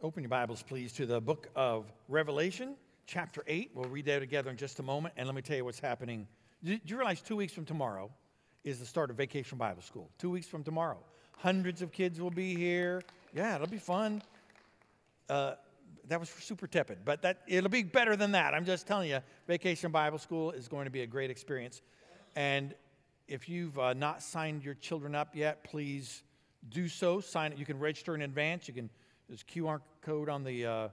Open 0.00 0.22
your 0.22 0.28
Bibles, 0.28 0.62
please, 0.62 0.92
to 0.92 1.06
the 1.06 1.20
book 1.20 1.48
of 1.56 1.84
Revelation, 2.06 2.76
chapter 3.08 3.42
8. 3.48 3.72
We'll 3.74 3.90
read 3.90 4.04
that 4.04 4.20
together 4.20 4.48
in 4.48 4.56
just 4.56 4.78
a 4.78 4.82
moment. 4.84 5.14
And 5.16 5.26
let 5.26 5.34
me 5.34 5.42
tell 5.42 5.56
you 5.56 5.64
what's 5.64 5.80
happening. 5.80 6.28
Do 6.62 6.78
you 6.84 6.96
realize 6.96 7.20
two 7.20 7.34
weeks 7.34 7.52
from 7.52 7.64
tomorrow 7.64 8.08
is 8.62 8.78
the 8.78 8.86
start 8.86 9.10
of 9.10 9.16
Vacation 9.16 9.58
Bible 9.58 9.82
School? 9.82 10.08
Two 10.16 10.30
weeks 10.30 10.46
from 10.46 10.62
tomorrow. 10.62 10.98
Hundreds 11.38 11.82
of 11.82 11.90
kids 11.90 12.20
will 12.20 12.30
be 12.30 12.54
here. 12.54 13.02
Yeah, 13.34 13.56
it'll 13.56 13.66
be 13.66 13.78
fun. 13.78 14.22
Uh, 15.28 15.54
that 16.06 16.20
was 16.20 16.28
super 16.28 16.68
tepid, 16.68 16.98
but 17.04 17.22
that, 17.22 17.42
it'll 17.48 17.68
be 17.68 17.82
better 17.82 18.14
than 18.14 18.30
that. 18.30 18.54
I'm 18.54 18.64
just 18.64 18.86
telling 18.86 19.10
you, 19.10 19.18
Vacation 19.48 19.90
Bible 19.90 20.18
School 20.18 20.52
is 20.52 20.68
going 20.68 20.84
to 20.84 20.92
be 20.92 21.00
a 21.00 21.08
great 21.08 21.28
experience. 21.28 21.82
And 22.36 22.72
if 23.26 23.48
you've 23.48 23.76
uh, 23.76 23.94
not 23.94 24.22
signed 24.22 24.64
your 24.64 24.74
children 24.74 25.16
up 25.16 25.34
yet, 25.34 25.64
please 25.64 26.22
do 26.68 26.86
so. 26.86 27.18
Sign 27.18 27.50
it. 27.50 27.58
You 27.58 27.66
can 27.66 27.80
register 27.80 28.14
in 28.14 28.22
advance. 28.22 28.68
You 28.68 28.74
can 28.74 28.90
there's 29.28 29.44
QR 29.44 29.80
code 30.02 30.28
on 30.28 30.42
the, 30.42 30.64
uh, 30.64 30.70
uh, 30.70 30.88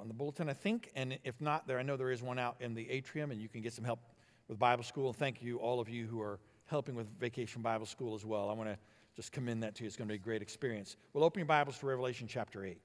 on 0.00 0.08
the 0.08 0.14
bulletin, 0.14 0.48
I 0.48 0.52
think. 0.52 0.90
And 0.94 1.18
if 1.24 1.40
not, 1.40 1.66
there 1.66 1.78
I 1.78 1.82
know 1.82 1.96
there 1.96 2.10
is 2.10 2.22
one 2.22 2.38
out 2.38 2.56
in 2.60 2.74
the 2.74 2.88
atrium, 2.90 3.30
and 3.30 3.40
you 3.40 3.48
can 3.48 3.62
get 3.62 3.72
some 3.72 3.84
help 3.84 4.00
with 4.48 4.58
Bible 4.58 4.84
school. 4.84 5.12
Thank 5.12 5.42
you, 5.42 5.58
all 5.58 5.80
of 5.80 5.88
you 5.88 6.06
who 6.06 6.20
are 6.20 6.38
helping 6.66 6.94
with 6.94 7.06
Vacation 7.18 7.62
Bible 7.62 7.86
School 7.86 8.14
as 8.14 8.24
well. 8.24 8.50
I 8.50 8.52
want 8.52 8.68
to 8.68 8.78
just 9.16 9.32
commend 9.32 9.62
that 9.62 9.74
to 9.76 9.82
you. 9.82 9.86
It's 9.86 9.96
going 9.96 10.08
to 10.08 10.12
be 10.12 10.16
a 10.16 10.22
great 10.22 10.42
experience. 10.42 10.96
We'll 11.12 11.24
open 11.24 11.40
your 11.40 11.46
Bibles 11.46 11.78
to 11.78 11.86
Revelation 11.86 12.28
chapter 12.28 12.64
8. 12.64 12.78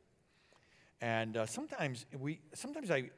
And 1.01 1.37
uh, 1.37 1.45
sometimes 1.45 2.05
we, 2.17 2.39
sometimes 2.53 2.89
I, 2.89 3.09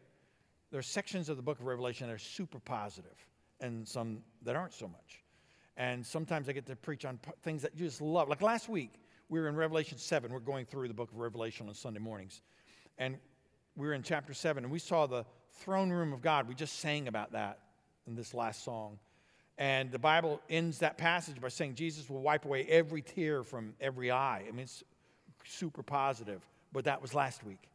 there 0.71 0.79
are 0.79 0.83
sections 0.83 1.29
of 1.29 1.37
the 1.37 1.43
book 1.43 1.59
of 1.59 1.65
Revelation 1.65 2.07
that 2.07 2.13
are 2.13 2.17
super 2.17 2.59
positive, 2.59 3.15
and 3.61 3.87
some 3.87 4.19
that 4.43 4.55
aren't 4.55 4.73
so 4.73 4.87
much. 4.87 5.23
And 5.77 6.05
sometimes 6.05 6.49
I 6.49 6.53
get 6.53 6.65
to 6.65 6.75
preach 6.75 7.05
on 7.05 7.19
things 7.43 7.61
that 7.61 7.77
you 7.77 7.85
just 7.85 8.01
love. 8.01 8.27
Like 8.27 8.41
last 8.41 8.67
week, 8.67 8.99
we 9.29 9.39
were 9.39 9.47
in 9.47 9.55
Revelation 9.55 9.97
7. 9.97 10.31
We're 10.31 10.39
going 10.39 10.65
through 10.65 10.87
the 10.87 10.93
book 10.93 11.11
of 11.11 11.17
Revelation 11.17 11.67
on 11.67 11.75
Sunday 11.75 11.99
mornings. 11.99 12.41
And 12.97 13.17
we 13.75 13.87
were 13.87 13.93
in 13.93 14.03
chapter 14.03 14.33
7, 14.33 14.63
and 14.63 14.71
we 14.71 14.79
saw 14.79 15.05
the 15.05 15.25
throne 15.59 15.89
room 15.89 16.13
of 16.13 16.21
God. 16.21 16.47
We 16.47 16.55
just 16.55 16.79
sang 16.79 17.07
about 17.07 17.33
that 17.33 17.59
in 18.07 18.15
this 18.15 18.33
last 18.33 18.63
song. 18.63 18.99
And 19.57 19.91
the 19.91 19.99
Bible 19.99 20.41
ends 20.49 20.79
that 20.79 20.97
passage 20.97 21.41
by 21.41 21.49
saying 21.49 21.75
Jesus 21.75 22.09
will 22.09 22.21
wipe 22.21 22.45
away 22.45 22.65
every 22.69 23.01
tear 23.01 23.43
from 23.43 23.73
every 23.81 24.11
eye. 24.11 24.43
I 24.47 24.51
mean, 24.51 24.61
it's 24.61 24.83
super 25.45 25.83
positive, 25.83 26.41
but 26.71 26.85
that 26.85 27.01
was 27.01 27.13
last 27.13 27.43
week. 27.43 27.67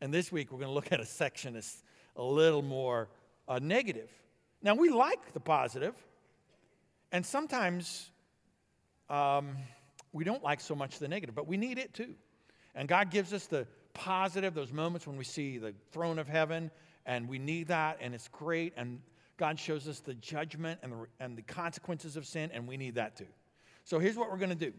And 0.00 0.14
this 0.14 0.30
week, 0.30 0.52
we're 0.52 0.58
going 0.58 0.68
to 0.68 0.74
look 0.74 0.92
at 0.92 1.00
a 1.00 1.06
section 1.06 1.54
that's 1.54 1.82
a 2.14 2.22
little 2.22 2.62
more 2.62 3.08
uh, 3.48 3.58
negative. 3.60 4.10
Now, 4.62 4.74
we 4.74 4.90
like 4.90 5.32
the 5.32 5.40
positive, 5.40 5.94
and 7.10 7.24
sometimes 7.24 8.10
um, 9.08 9.56
we 10.12 10.24
don't 10.24 10.42
like 10.42 10.60
so 10.60 10.74
much 10.74 10.98
the 10.98 11.08
negative, 11.08 11.34
but 11.34 11.46
we 11.46 11.56
need 11.56 11.78
it 11.78 11.94
too. 11.94 12.14
And 12.74 12.88
God 12.88 13.10
gives 13.10 13.32
us 13.32 13.46
the 13.46 13.66
positive, 13.94 14.54
those 14.54 14.72
moments 14.72 15.06
when 15.06 15.16
we 15.16 15.24
see 15.24 15.58
the 15.58 15.74
throne 15.92 16.18
of 16.18 16.28
heaven, 16.28 16.70
and 17.06 17.28
we 17.28 17.38
need 17.38 17.68
that, 17.68 17.98
and 18.00 18.14
it's 18.14 18.28
great. 18.28 18.72
And 18.76 19.00
God 19.36 19.58
shows 19.58 19.88
us 19.88 20.00
the 20.00 20.14
judgment 20.14 20.80
and 20.82 20.92
the, 20.92 21.06
and 21.20 21.36
the 21.36 21.42
consequences 21.42 22.16
of 22.16 22.26
sin, 22.26 22.50
and 22.52 22.68
we 22.68 22.76
need 22.76 22.96
that 22.96 23.16
too. 23.16 23.26
So 23.84 23.98
here's 23.98 24.16
what 24.16 24.30
we're 24.30 24.38
going 24.38 24.50
to 24.50 24.54
do 24.54 24.72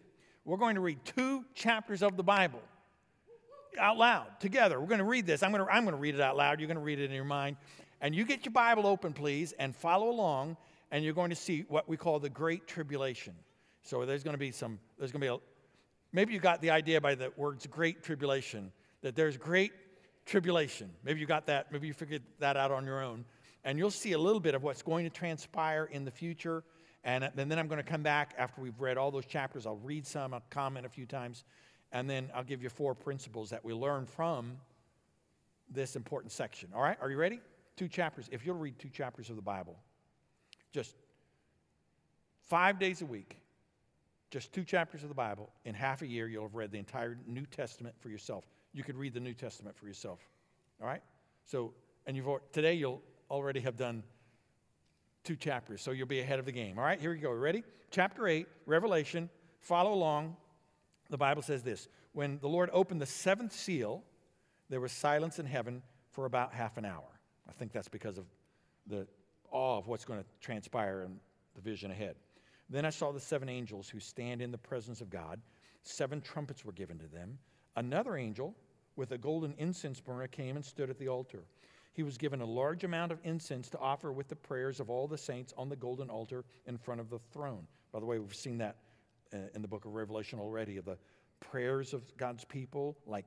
we're 0.46 0.58
going 0.58 0.76
to 0.76 0.82
read 0.82 1.00
two 1.06 1.46
chapters 1.54 2.02
of 2.02 2.18
the 2.18 2.24
Bible 2.24 2.62
out 3.78 3.98
loud 3.98 4.40
together. 4.40 4.80
We're 4.80 4.88
going 4.88 5.00
to 5.00 5.06
read 5.06 5.26
this. 5.26 5.44
I'm 5.44 5.52
going 5.52 5.66
to, 5.66 5.72
I'm 5.72 5.84
going 5.84 5.96
to 5.96 6.02
read 6.02 6.16
it 6.16 6.22
out 6.22 6.38
loud. 6.38 6.60
You're 6.60 6.68
going 6.68 6.78
to 6.78 6.84
read 6.84 7.00
it 7.00 7.06
in 7.06 7.12
your 7.12 7.24
mind. 7.24 7.58
And 8.02 8.16
you 8.16 8.24
get 8.24 8.46
your 8.46 8.54
Bible 8.54 8.88
open, 8.88 9.14
please, 9.14 9.54
and 9.60 9.76
follow 9.76 10.10
along, 10.10 10.58
and 10.92 11.04
you're 11.04 11.14
going 11.14 11.30
to 11.30 11.36
see 11.36 11.66
what 11.68 11.88
we 11.88 11.98
call 11.98 12.20
the 12.20 12.30
Great 12.30 12.68
Tribulation. 12.68 13.36
So 13.90 14.06
there's 14.06 14.24
going 14.24 14.36
to 14.36 14.40
be 14.40 14.52
some, 14.52 14.78
there's 15.00 15.12
going 15.12 15.22
to 15.22 15.26
be 15.26 15.34
a, 15.34 15.38
maybe 16.14 16.32
you 16.32 16.40
got 16.40 16.62
the 16.62 16.70
idea 16.70 17.02
by 17.02 17.16
the 17.16 17.34
words 17.36 17.66
great 17.66 18.04
tribulation, 18.04 18.72
that 19.02 19.16
there's 19.16 19.36
great 19.36 19.72
tribulation. 20.28 20.92
Maybe 21.04 21.20
you 21.20 21.26
got 21.26 21.48
that, 21.48 21.72
maybe 21.72 21.88
you 21.88 21.94
figured 21.94 22.22
that 22.38 22.56
out 22.56 22.70
on 22.70 22.86
your 22.86 23.02
own. 23.02 23.26
And 23.64 23.80
you'll 23.80 23.90
see 23.90 24.12
a 24.12 24.18
little 24.20 24.40
bit 24.40 24.54
of 24.54 24.62
what's 24.62 24.84
going 24.84 25.06
to 25.06 25.10
transpire 25.10 25.90
in 25.92 26.06
the 26.06 26.12
future. 26.12 26.64
And, 27.04 27.24
and 27.24 27.50
then 27.50 27.58
I'm 27.58 27.68
going 27.68 27.84
to 27.84 27.92
come 27.92 28.04
back 28.04 28.36
after 28.38 28.62
we've 28.62 28.80
read 28.80 28.96
all 28.96 29.10
those 29.10 29.26
chapters. 29.26 29.66
I'll 29.66 29.78
read 29.78 30.06
some, 30.06 30.36
I'll 30.36 30.44
comment 30.52 30.86
a 30.86 30.90
few 30.90 31.08
times, 31.08 31.44
and 31.92 32.08
then 32.08 32.30
I'll 32.36 32.44
give 32.44 32.62
you 32.62 32.70
four 32.70 32.94
principles 32.94 33.50
that 33.50 33.66
we 33.66 33.74
learn 33.74 34.06
from 34.06 34.58
this 35.68 35.96
important 35.96 36.32
section. 36.32 36.70
All 36.76 36.84
right, 36.84 36.98
are 37.02 37.10
you 37.10 37.18
ready? 37.18 37.40
Two 37.76 37.88
chapters. 37.88 38.30
If 38.32 38.46
you'll 38.46 38.54
read 38.54 38.78
two 38.78 38.90
chapters 38.90 39.32
of 39.32 39.36
the 39.36 39.42
Bible, 39.42 39.80
just 40.72 40.94
five 42.50 42.78
days 42.78 43.02
a 43.02 43.08
week, 43.08 43.36
just 44.30 44.54
two 44.54 44.64
chapters 44.64 45.04
of 45.04 45.10
the 45.10 45.16
Bible, 45.16 45.50
in 45.66 45.74
half 45.74 46.02
a 46.02 46.08
year, 46.08 46.28
you'll 46.28 46.44
have 46.44 46.56
read 46.56 46.72
the 46.72 46.78
entire 46.78 47.18
New 47.26 47.46
Testament 47.46 47.96
for 48.00 48.10
yourself. 48.10 48.46
You 48.74 48.84
could 48.84 48.96
read 48.96 49.14
the 49.14 49.20
New 49.20 49.34
Testament 49.34 49.76
for 49.76 49.88
yourself. 49.88 50.20
All 50.82 50.88
right? 50.88 51.02
So, 51.46 51.74
and 52.06 52.16
you've 52.16 52.28
today 52.52 52.76
you'll 52.76 53.02
already 53.32 53.60
have 53.62 53.76
done 53.76 54.04
two 55.24 55.36
chapters, 55.36 55.82
so 55.82 55.92
you'll 55.92 56.08
be 56.08 56.20
ahead 56.20 56.40
of 56.40 56.46
the 56.46 56.52
game. 56.52 56.78
All 56.78 56.86
right, 56.86 57.00
here 57.00 57.12
we 57.12 57.18
go. 57.18 57.32
Ready? 57.32 57.64
Chapter 57.92 58.28
8, 58.28 58.48
Revelation. 58.66 59.30
Follow 59.60 59.94
along. 59.94 60.36
The 61.10 61.18
Bible 61.18 61.42
says 61.42 61.64
this 61.64 61.88
When 62.14 62.40
the 62.40 62.48
Lord 62.48 62.70
opened 62.72 63.02
the 63.02 63.08
seventh 63.08 63.54
seal, 63.54 64.04
there 64.70 64.80
was 64.80 64.92
silence 64.92 65.40
in 65.40 65.46
heaven 65.46 65.82
for 66.12 66.26
about 66.26 66.54
half 66.54 66.78
an 66.78 66.86
hour. 66.86 67.20
I 67.48 67.52
think 67.54 67.72
that's 67.72 67.88
because 67.88 68.18
of 68.18 68.26
the 68.86 69.08
awe 69.52 69.78
of 69.78 69.88
what's 69.88 70.06
going 70.06 70.20
to 70.20 70.26
transpire 70.40 71.02
in 71.04 71.20
the 71.56 71.62
vision 71.62 71.90
ahead. 71.90 72.16
Then 72.70 72.86
I 72.86 72.90
saw 72.90 73.12
the 73.12 73.20
seven 73.20 73.50
angels 73.50 73.90
who 73.90 74.00
stand 74.00 74.42
in 74.42 74.52
the 74.52 74.58
presence 74.58 75.02
of 75.02 75.10
God. 75.10 75.42
Seven 75.84 76.22
trumpets 76.22 76.64
were 76.64 76.72
given 76.72 77.00
to 77.00 77.08
them. 77.08 77.40
Another 77.76 78.16
angel 78.18 78.56
with 78.96 79.12
a 79.12 79.18
golden 79.18 79.54
incense 79.58 80.00
burner 80.00 80.28
came 80.28 80.56
and 80.56 80.64
stood 80.64 80.90
at 80.90 81.00
the 81.00 81.08
altar. 81.08 81.44
He 81.94 82.04
was 82.04 82.18
given 82.18 82.42
a 82.42 82.46
large 82.46 82.84
amount 82.84 83.12
of 83.12 83.20
incense 83.24 83.70
to 83.70 83.80
offer 83.80 84.12
with 84.12 84.28
the 84.28 84.36
prayers 84.36 84.80
of 84.80 84.90
all 84.90 85.08
the 85.08 85.18
saints 85.18 85.54
on 85.58 85.70
the 85.70 85.76
golden 85.76 86.10
altar 86.10 86.46
in 86.68 86.78
front 86.78 87.02
of 87.02 87.10
the 87.10 87.20
throne. 87.32 87.66
By 87.92 88.00
the 88.00 88.06
way, 88.06 88.20
we've 88.20 88.36
seen 88.36 88.58
that 88.60 88.76
uh, 89.34 89.38
in 89.56 89.62
the 89.62 89.68
book 89.68 89.86
of 89.86 89.94
Revelation 89.94 90.40
already 90.40 90.78
of 90.78 90.86
the 90.86 90.98
prayers 91.40 91.94
of 91.94 92.04
God's 92.18 92.46
people, 92.46 92.98
like 93.08 93.26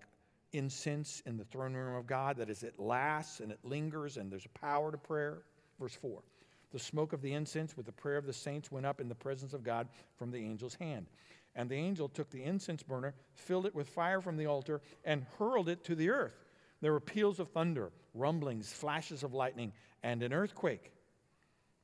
incense 0.53 1.23
in 1.27 1.37
the 1.37 1.45
throne 1.45 1.75
room 1.75 1.97
of 1.97 2.07
God, 2.07 2.37
that 2.37 2.49
is, 2.49 2.63
it 2.63 2.79
lasts 2.79 3.41
and 3.41 3.51
it 3.51 3.59
lingers 3.65 4.17
and 4.17 4.31
there's 4.31 4.47
a 4.47 4.59
power 4.59 4.93
to 4.93 4.99
prayer. 4.99 5.43
Verse 5.81 5.95
4 5.95 6.23
the 6.72 6.78
smoke 6.78 7.12
of 7.12 7.22
the 7.22 7.33
incense 7.33 7.77
with 7.77 7.87
the 7.87 7.93
prayer 7.93 8.16
of 8.16 8.27
the 8.27 8.33
saints 8.33 8.72
went 8.72 8.87
up 8.87 9.00
in 9.00 9.09
the 9.09 9.15
presence 9.15 9.53
of 9.53 9.62
God 9.62 9.88
from 10.16 10.31
the 10.31 10.44
angel's 10.44 10.75
hand. 10.75 11.06
And 11.55 11.69
the 11.69 11.77
angel 11.77 12.09
took 12.09 12.31
the 12.31 12.43
incense 12.43 12.83
burner, 12.83 13.15
filled 13.34 13.66
it 13.66 13.75
with 13.75 13.88
fire 13.88 14.21
from 14.21 14.37
the 14.37 14.47
altar, 14.47 14.81
and 15.05 15.27
hurled 15.38 15.69
it 15.69 15.84
to 15.84 15.94
the 15.94 16.09
earth. 16.09 16.44
There 16.81 16.93
were 16.93 17.00
peals 17.00 17.38
of 17.38 17.50
thunder, 17.50 17.93
rumblings, 18.15 18.72
flashes 18.72 19.22
of 19.22 19.34
lightning, 19.34 19.72
and 20.03 20.22
an 20.22 20.32
earthquake. 20.32 20.93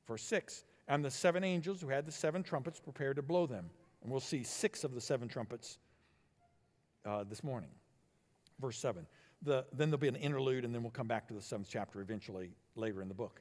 Verse 0.07 0.23
6 0.23 0.65
And 0.89 1.05
the 1.05 1.11
seven 1.11 1.45
angels 1.45 1.81
who 1.81 1.89
had 1.89 2.07
the 2.07 2.13
seven 2.13 2.43
trumpets 2.43 2.81
prepared 2.81 3.17
to 3.17 3.23
blow 3.23 3.47
them. 3.47 3.71
And 4.03 4.11
we'll 4.11 4.21
see 4.21 4.43
six 4.43 4.85
of 4.85 4.95
the 4.95 5.01
seven 5.01 5.29
trumpets 5.29 5.79
uh, 7.05 7.25
this 7.25 7.45
morning. 7.45 7.71
Verse 8.61 8.79
7. 8.79 9.07
The, 9.43 9.67
then 9.73 9.91
there'll 9.91 9.99
be 9.99 10.09
an 10.09 10.17
interlude, 10.17 10.65
and 10.65 10.75
then 10.75 10.83
we'll 10.83 10.91
come 10.91 11.07
back 11.07 11.29
to 11.29 11.35
the 11.35 11.43
seventh 11.43 11.69
chapter 11.71 12.01
eventually 12.01 12.51
later 12.75 13.03
in 13.03 13.09
the 13.09 13.15
book. 13.15 13.41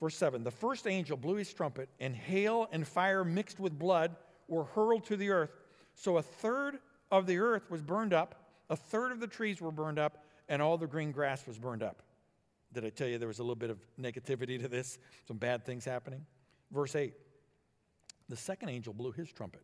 Verse 0.00 0.16
7 0.16 0.44
The 0.44 0.50
first 0.50 0.86
angel 0.86 1.16
blew 1.16 1.36
his 1.36 1.52
trumpet, 1.52 1.88
and 2.00 2.14
hail 2.14 2.68
and 2.72 2.86
fire 2.86 3.24
mixed 3.24 3.60
with 3.60 3.78
blood 3.78 4.16
were 4.46 4.64
hurled 4.64 5.04
to 5.06 5.16
the 5.16 5.30
earth. 5.30 5.50
So 5.94 6.18
a 6.18 6.22
third 6.22 6.78
of 7.10 7.26
the 7.26 7.38
earth 7.38 7.70
was 7.70 7.82
burned 7.82 8.12
up, 8.12 8.34
a 8.70 8.76
third 8.76 9.12
of 9.12 9.20
the 9.20 9.26
trees 9.26 9.60
were 9.60 9.72
burned 9.72 9.98
up, 9.98 10.24
and 10.48 10.62
all 10.62 10.78
the 10.78 10.86
green 10.86 11.10
grass 11.12 11.46
was 11.46 11.58
burned 11.58 11.82
up. 11.82 12.02
Did 12.72 12.84
I 12.84 12.90
tell 12.90 13.08
you 13.08 13.18
there 13.18 13.28
was 13.28 13.38
a 13.38 13.42
little 13.42 13.56
bit 13.56 13.70
of 13.70 13.78
negativity 14.00 14.60
to 14.60 14.68
this? 14.68 14.98
Some 15.26 15.38
bad 15.38 15.64
things 15.64 15.84
happening? 15.84 16.24
Verse 16.70 16.94
8 16.94 17.14
The 18.28 18.36
second 18.36 18.68
angel 18.68 18.92
blew 18.92 19.12
his 19.12 19.32
trumpet, 19.32 19.62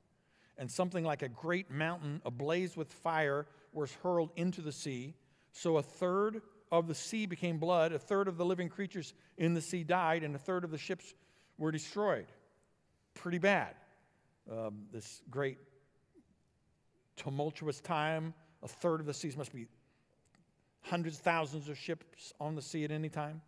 and 0.59 0.71
something 0.71 1.05
like 1.05 1.23
a 1.23 1.29
great 1.29 1.71
mountain 1.71 2.23
ablaze 2.25 2.77
with 2.77 2.93
fire 2.93 3.47
was 3.73 3.93
hurled 4.03 4.31
into 4.37 4.63
the 4.63 4.73
sea. 4.73 5.15
So 5.53 5.77
a 5.77 5.83
third 5.83 6.43
of 6.71 6.87
the 6.87 6.95
sea 6.95 7.27
became 7.27 7.59
blood, 7.59 7.93
a 7.93 7.99
third 7.99 8.29
of 8.29 8.37
the 8.37 8.45
living 8.45 8.69
creatures 8.69 9.15
in 9.39 9.55
the 9.55 9.61
sea 9.61 9.85
died, 9.85 10.23
and 10.23 10.35
a 10.35 10.39
third 10.39 10.65
of 10.65 10.71
the 10.71 10.79
ships 10.79 11.15
were 11.59 11.71
destroyed. 11.71 12.27
Pretty 13.15 13.39
bad. 13.39 13.75
Um, 14.51 14.87
this 14.93 15.23
great 15.31 15.59
tumultuous 17.17 17.81
time, 17.81 18.35
a 18.63 18.69
third 18.69 19.01
of 19.01 19.07
the 19.07 19.15
seas 19.15 19.37
must 19.37 19.53
be 19.53 19.67
hundreds, 20.83 21.19
thousands 21.19 21.69
of 21.69 21.79
ships 21.79 22.33
on 22.41 22.55
the 22.55 22.63
sea 22.63 22.85
at 22.85 22.91
any 22.91 23.09
time, 23.09 23.41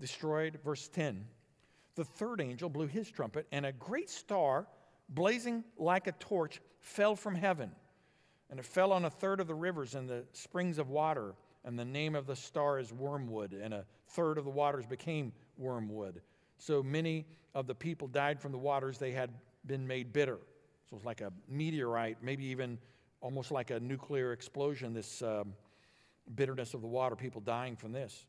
destroyed. 0.00 0.58
Verse 0.64 0.88
10 0.88 1.24
The 1.94 2.04
third 2.04 2.40
angel 2.40 2.68
blew 2.68 2.86
his 2.86 3.10
trumpet, 3.10 3.46
and 3.50 3.66
a 3.66 3.72
great 3.72 4.10
star, 4.10 4.66
blazing 5.08 5.64
like 5.76 6.06
a 6.06 6.12
torch, 6.12 6.60
fell 6.80 7.16
from 7.16 7.34
heaven. 7.34 7.72
And 8.50 8.58
it 8.58 8.66
fell 8.66 8.92
on 8.92 9.06
a 9.06 9.10
third 9.10 9.40
of 9.40 9.46
the 9.46 9.54
rivers 9.54 9.94
and 9.94 10.08
the 10.08 10.24
springs 10.34 10.78
of 10.78 10.90
water 10.90 11.34
and 11.64 11.78
the 11.78 11.84
name 11.84 12.14
of 12.14 12.26
the 12.26 12.36
star 12.36 12.78
is 12.78 12.92
wormwood, 12.92 13.52
and 13.52 13.72
a 13.72 13.84
third 14.08 14.38
of 14.38 14.44
the 14.44 14.50
waters 14.50 14.86
became 14.86 15.32
wormwood. 15.56 16.20
So 16.58 16.82
many 16.82 17.26
of 17.54 17.66
the 17.66 17.74
people 17.74 18.08
died 18.08 18.40
from 18.40 18.52
the 18.52 18.58
waters 18.58 18.98
they 18.98 19.12
had 19.12 19.30
been 19.66 19.86
made 19.86 20.12
bitter. 20.12 20.38
So 20.90 20.96
it's 20.96 21.04
like 21.04 21.20
a 21.20 21.32
meteorite, 21.48 22.18
maybe 22.22 22.44
even 22.46 22.78
almost 23.20 23.50
like 23.50 23.70
a 23.70 23.80
nuclear 23.80 24.32
explosion, 24.32 24.92
this 24.92 25.22
um, 25.22 25.54
bitterness 26.34 26.74
of 26.74 26.80
the 26.80 26.86
water, 26.86 27.16
people 27.16 27.40
dying 27.40 27.76
from 27.76 27.92
this. 27.92 28.26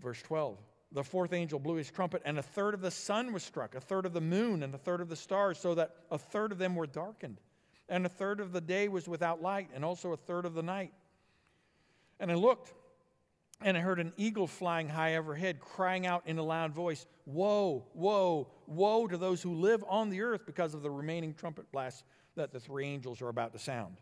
Verse 0.00 0.20
12 0.22 0.58
The 0.92 1.04
fourth 1.04 1.32
angel 1.32 1.58
blew 1.58 1.76
his 1.76 1.90
trumpet, 1.90 2.22
and 2.24 2.38
a 2.38 2.42
third 2.42 2.74
of 2.74 2.80
the 2.80 2.90
sun 2.90 3.32
was 3.32 3.42
struck, 3.42 3.74
a 3.74 3.80
third 3.80 4.06
of 4.06 4.12
the 4.12 4.20
moon, 4.20 4.62
and 4.62 4.74
a 4.74 4.78
third 4.78 5.00
of 5.00 5.08
the 5.08 5.16
stars, 5.16 5.58
so 5.58 5.74
that 5.74 5.96
a 6.10 6.18
third 6.18 6.52
of 6.52 6.58
them 6.58 6.74
were 6.74 6.86
darkened. 6.86 7.40
And 7.88 8.06
a 8.06 8.08
third 8.08 8.40
of 8.40 8.52
the 8.52 8.60
day 8.60 8.88
was 8.88 9.08
without 9.08 9.42
light, 9.42 9.68
and 9.74 9.84
also 9.84 10.12
a 10.12 10.16
third 10.16 10.46
of 10.46 10.54
the 10.54 10.62
night. 10.62 10.92
And 12.20 12.30
I 12.30 12.34
looked, 12.34 12.72
and 13.62 13.76
I 13.76 13.80
heard 13.80 13.98
an 13.98 14.12
eagle 14.16 14.46
flying 14.46 14.88
high 14.88 15.16
overhead, 15.16 15.58
crying 15.58 16.06
out 16.06 16.22
in 16.26 16.38
a 16.38 16.42
loud 16.42 16.72
voice, 16.72 17.06
Woe, 17.26 17.86
woe, 17.94 18.48
woe 18.66 19.06
to 19.06 19.16
those 19.16 19.42
who 19.42 19.54
live 19.54 19.84
on 19.88 20.10
the 20.10 20.20
earth 20.20 20.42
because 20.46 20.74
of 20.74 20.82
the 20.82 20.90
remaining 20.90 21.34
trumpet 21.34 21.70
blasts 21.72 22.04
that 22.36 22.52
the 22.52 22.60
three 22.60 22.86
angels 22.86 23.22
are 23.22 23.28
about 23.28 23.52
to 23.52 23.58
sound. 23.58 23.96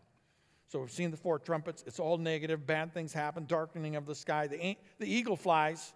So 0.68 0.80
we've 0.80 0.90
seen 0.90 1.10
the 1.10 1.16
four 1.16 1.38
trumpets. 1.38 1.82
It's 1.86 1.98
all 1.98 2.18
negative. 2.18 2.66
Bad 2.66 2.92
things 2.92 3.12
happen, 3.12 3.46
darkening 3.46 3.96
of 3.96 4.04
the 4.04 4.14
sky. 4.14 4.46
The, 4.46 4.76
the 4.98 5.06
eagle 5.06 5.36
flies, 5.36 5.94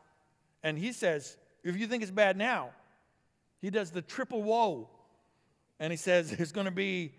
and 0.62 0.78
he 0.78 0.92
says, 0.92 1.36
If 1.62 1.76
you 1.76 1.86
think 1.86 2.02
it's 2.02 2.12
bad 2.12 2.36
now, 2.36 2.70
he 3.60 3.70
does 3.70 3.90
the 3.90 4.02
triple 4.02 4.42
woe. 4.42 4.88
And 5.78 5.90
he 5.92 5.96
says, 5.96 6.30
There's 6.30 6.52
going 6.52 6.66
to 6.66 6.70
be 6.70 7.12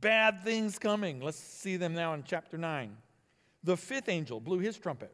bad 0.00 0.42
things 0.42 0.78
coming. 0.78 1.20
Let's 1.20 1.38
see 1.38 1.76
them 1.76 1.94
now 1.94 2.12
in 2.14 2.24
chapter 2.24 2.58
9. 2.58 2.96
The 3.66 3.76
fifth 3.76 4.08
angel 4.08 4.38
blew 4.38 4.60
his 4.60 4.78
trumpet, 4.78 5.12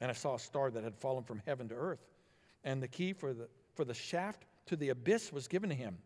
and 0.00 0.10
I 0.10 0.14
saw 0.14 0.34
a 0.34 0.38
star 0.38 0.68
that 0.68 0.82
had 0.82 0.96
fallen 0.96 1.22
from 1.22 1.40
heaven 1.46 1.68
to 1.68 1.76
earth. 1.76 2.04
And 2.64 2.82
the 2.82 2.88
key 2.88 3.12
for 3.12 3.32
the, 3.32 3.48
for 3.72 3.84
the 3.84 3.94
shaft 3.94 4.46
to 4.66 4.74
the 4.74 4.88
abyss 4.88 5.32
was 5.32 5.46
given 5.46 5.70
to 5.70 5.76
him. 5.76 5.96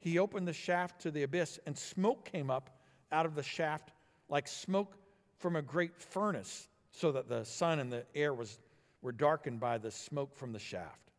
He 0.00 0.18
opened 0.18 0.48
the 0.48 0.52
shaft 0.52 1.00
to 1.02 1.12
the 1.12 1.22
abyss, 1.22 1.60
and 1.64 1.78
smoke 1.78 2.24
came 2.24 2.50
up 2.50 2.80
out 3.12 3.24
of 3.24 3.36
the 3.36 3.42
shaft 3.44 3.92
like 4.28 4.48
smoke 4.48 4.96
from 5.38 5.54
a 5.54 5.62
great 5.62 5.96
furnace, 5.96 6.68
so 6.90 7.12
that 7.12 7.28
the 7.28 7.44
sun 7.44 7.78
and 7.78 7.92
the 7.92 8.04
air 8.16 8.34
was, 8.34 8.58
were 9.00 9.12
darkened 9.12 9.60
by 9.60 9.78
the 9.78 9.92
smoke 9.92 10.34
from 10.34 10.52
the 10.52 10.58
shaft. 10.58 11.12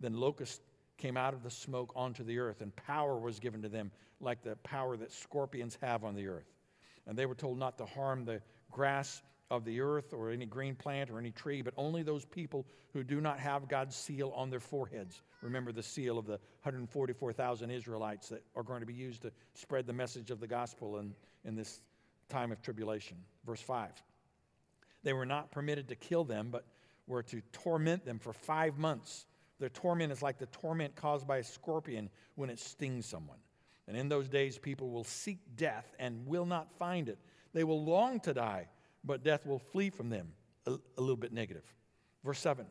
Then 0.00 0.14
locusts 0.14 0.60
came 0.96 1.18
out 1.18 1.34
of 1.34 1.42
the 1.42 1.50
smoke 1.50 1.92
onto 1.94 2.24
the 2.24 2.38
earth, 2.38 2.62
and 2.62 2.74
power 2.74 3.18
was 3.18 3.38
given 3.38 3.60
to 3.60 3.68
them, 3.68 3.90
like 4.18 4.42
the 4.42 4.56
power 4.56 4.96
that 4.96 5.12
scorpions 5.12 5.76
have 5.82 6.04
on 6.04 6.14
the 6.14 6.26
earth. 6.26 6.48
And 7.06 7.18
they 7.18 7.26
were 7.26 7.34
told 7.34 7.58
not 7.58 7.76
to 7.76 7.84
harm 7.84 8.24
the 8.24 8.40
grass 8.70 9.20
of 9.50 9.64
the 9.64 9.80
earth 9.80 10.12
or 10.12 10.30
any 10.30 10.46
green 10.46 10.74
plant 10.74 11.10
or 11.10 11.18
any 11.18 11.30
tree, 11.30 11.62
but 11.62 11.72
only 11.76 12.02
those 12.02 12.24
people 12.24 12.66
who 12.92 13.02
do 13.02 13.20
not 13.20 13.38
have 13.38 13.68
God's 13.68 13.96
seal 13.96 14.32
on 14.36 14.50
their 14.50 14.60
foreheads. 14.60 15.22
Remember 15.42 15.72
the 15.72 15.82
seal 15.82 16.18
of 16.18 16.26
the 16.26 16.38
144,000 16.62 17.70
Israelites 17.70 18.28
that 18.28 18.42
are 18.54 18.62
going 18.62 18.80
to 18.80 18.86
be 18.86 18.94
used 18.94 19.22
to 19.22 19.32
spread 19.54 19.86
the 19.86 19.92
message 19.92 20.30
of 20.30 20.40
the 20.40 20.46
gospel 20.46 20.98
in, 20.98 21.14
in 21.44 21.54
this 21.54 21.80
time 22.28 22.52
of 22.52 22.60
tribulation. 22.60 23.16
Verse 23.46 23.60
5. 23.60 23.90
They 25.02 25.12
were 25.12 25.26
not 25.26 25.50
permitted 25.50 25.88
to 25.88 25.94
kill 25.94 26.24
them, 26.24 26.48
but 26.50 26.64
were 27.06 27.22
to 27.24 27.40
torment 27.52 28.04
them 28.04 28.18
for 28.18 28.32
five 28.32 28.78
months. 28.78 29.26
Their 29.58 29.70
torment 29.70 30.12
is 30.12 30.22
like 30.22 30.38
the 30.38 30.46
torment 30.46 30.94
caused 30.94 31.26
by 31.26 31.38
a 31.38 31.44
scorpion 31.44 32.10
when 32.34 32.50
it 32.50 32.58
stings 32.58 33.06
someone. 33.06 33.38
And 33.86 33.96
in 33.96 34.08
those 34.08 34.28
days, 34.28 34.58
people 34.58 34.90
will 34.90 35.04
seek 35.04 35.38
death 35.56 35.94
and 35.98 36.26
will 36.26 36.44
not 36.44 36.70
find 36.78 37.08
it. 37.08 37.18
They 37.54 37.64
will 37.64 37.82
long 37.82 38.20
to 38.20 38.34
die, 38.34 38.68
but 39.08 39.24
death 39.24 39.44
will 39.44 39.58
flee 39.58 39.90
from 39.90 40.10
them. 40.10 40.28
A, 40.66 40.78
a 40.96 41.00
little 41.00 41.16
bit 41.16 41.32
negative. 41.32 41.64
Verse 42.22 42.38
7. 42.38 42.64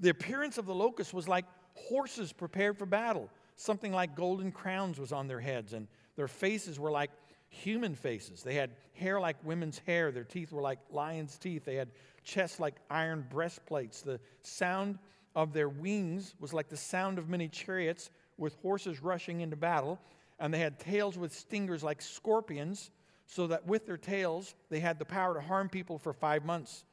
The 0.00 0.10
appearance 0.10 0.58
of 0.58 0.66
the 0.66 0.74
locusts 0.74 1.14
was 1.14 1.26
like 1.26 1.46
horses 1.74 2.32
prepared 2.32 2.76
for 2.76 2.84
battle. 2.84 3.30
Something 3.56 3.92
like 3.92 4.14
golden 4.14 4.52
crowns 4.52 5.00
was 5.00 5.12
on 5.12 5.26
their 5.26 5.40
heads, 5.40 5.72
and 5.72 5.88
their 6.16 6.28
faces 6.28 6.78
were 6.78 6.90
like 6.90 7.10
human 7.48 7.94
faces. 7.94 8.42
They 8.42 8.54
had 8.54 8.70
hair 8.92 9.20
like 9.20 9.36
women's 9.44 9.78
hair. 9.86 10.12
Their 10.12 10.24
teeth 10.24 10.52
were 10.52 10.62
like 10.62 10.78
lions' 10.90 11.38
teeth. 11.38 11.64
They 11.64 11.76
had 11.76 11.88
chests 12.24 12.60
like 12.60 12.74
iron 12.90 13.26
breastplates. 13.30 14.02
The 14.02 14.20
sound 14.42 14.98
of 15.34 15.52
their 15.52 15.68
wings 15.68 16.34
was 16.40 16.52
like 16.52 16.68
the 16.68 16.76
sound 16.76 17.18
of 17.18 17.28
many 17.28 17.48
chariots 17.48 18.10
with 18.36 18.54
horses 18.62 19.02
rushing 19.02 19.40
into 19.40 19.56
battle. 19.56 19.98
And 20.38 20.52
they 20.52 20.58
had 20.58 20.78
tails 20.78 21.18
with 21.18 21.32
stingers 21.32 21.82
like 21.82 22.00
scorpions, 22.00 22.90
so 23.28 23.46
that 23.46 23.66
with 23.66 23.86
their 23.86 23.96
tails 23.96 24.54
they 24.68 24.80
had 24.80 24.98
the 24.98 25.04
power 25.04 25.34
to 25.34 25.40
harm 25.40 25.68
people 25.68 25.98
for 25.98 26.12
five 26.12 26.44
months. 26.44 26.84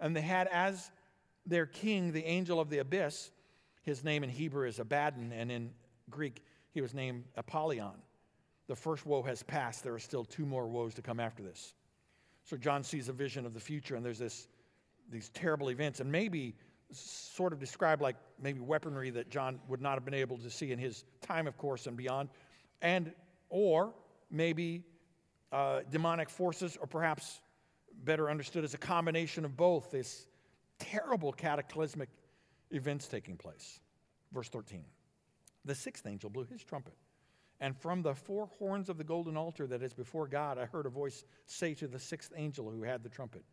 And 0.00 0.16
they 0.16 0.22
had 0.22 0.48
as 0.48 0.90
their 1.46 1.66
king 1.66 2.12
the 2.12 2.24
angel 2.24 2.58
of 2.58 2.68
the 2.68 2.78
abyss. 2.78 3.30
His 3.82 4.02
name 4.02 4.24
in 4.24 4.30
Hebrew 4.30 4.66
is 4.66 4.80
Abaddon, 4.80 5.32
and 5.32 5.50
in 5.50 5.70
Greek 6.10 6.42
he 6.72 6.80
was 6.80 6.92
named 6.92 7.24
Apollyon 7.36 7.94
the 8.72 8.76
first 8.76 9.04
woe 9.04 9.22
has 9.22 9.42
passed. 9.42 9.82
There 9.82 9.94
are 9.94 9.98
still 9.98 10.24
two 10.24 10.46
more 10.46 10.66
woes 10.66 10.94
to 10.94 11.02
come 11.02 11.20
after 11.20 11.42
this. 11.42 11.74
So 12.44 12.56
John 12.56 12.82
sees 12.82 13.08
a 13.08 13.12
vision 13.12 13.46
of 13.46 13.52
the 13.52 13.60
future, 13.60 13.96
and 13.96 14.04
there's 14.04 14.18
this, 14.18 14.48
these 15.10 15.28
terrible 15.28 15.70
events, 15.70 16.00
and 16.00 16.10
maybe 16.10 16.54
sort 16.90 17.52
of 17.52 17.58
described 17.58 18.02
like 18.02 18.16
maybe 18.40 18.60
weaponry 18.60 19.10
that 19.10 19.30
John 19.30 19.60
would 19.68 19.82
not 19.82 19.94
have 19.94 20.06
been 20.06 20.14
able 20.14 20.38
to 20.38 20.48
see 20.48 20.72
in 20.72 20.78
his 20.78 21.04
time, 21.20 21.46
of 21.46 21.56
course, 21.58 21.86
and 21.86 21.96
beyond, 21.98 22.30
and 22.80 23.12
or 23.50 23.92
maybe 24.30 24.84
uh, 25.52 25.80
demonic 25.90 26.30
forces, 26.30 26.76
or 26.80 26.86
perhaps 26.86 27.40
better 28.04 28.30
understood 28.30 28.64
as 28.64 28.74
a 28.74 28.78
combination 28.78 29.44
of 29.44 29.56
both. 29.56 29.90
This 29.90 30.26
terrible 30.78 31.32
cataclysmic 31.32 32.08
events 32.70 33.06
taking 33.06 33.36
place. 33.36 33.80
Verse 34.32 34.48
13. 34.48 34.84
The 35.64 35.74
sixth 35.74 36.06
angel 36.06 36.30
blew 36.30 36.44
his 36.44 36.64
trumpet 36.64 36.94
and 37.62 37.76
from 37.76 38.02
the 38.02 38.12
four 38.12 38.48
horns 38.58 38.88
of 38.88 38.98
the 38.98 39.04
golden 39.04 39.36
altar 39.36 39.68
that 39.68 39.84
is 39.84 39.94
before 39.94 40.26
God, 40.26 40.58
I 40.58 40.66
heard 40.66 40.84
a 40.84 40.90
voice 40.90 41.24
say 41.46 41.74
to 41.74 41.86
the 41.86 41.98
sixth 41.98 42.32
angel 42.34 42.68
who 42.68 42.82
had 42.82 43.04
the 43.04 43.08
trumpet, 43.08 43.44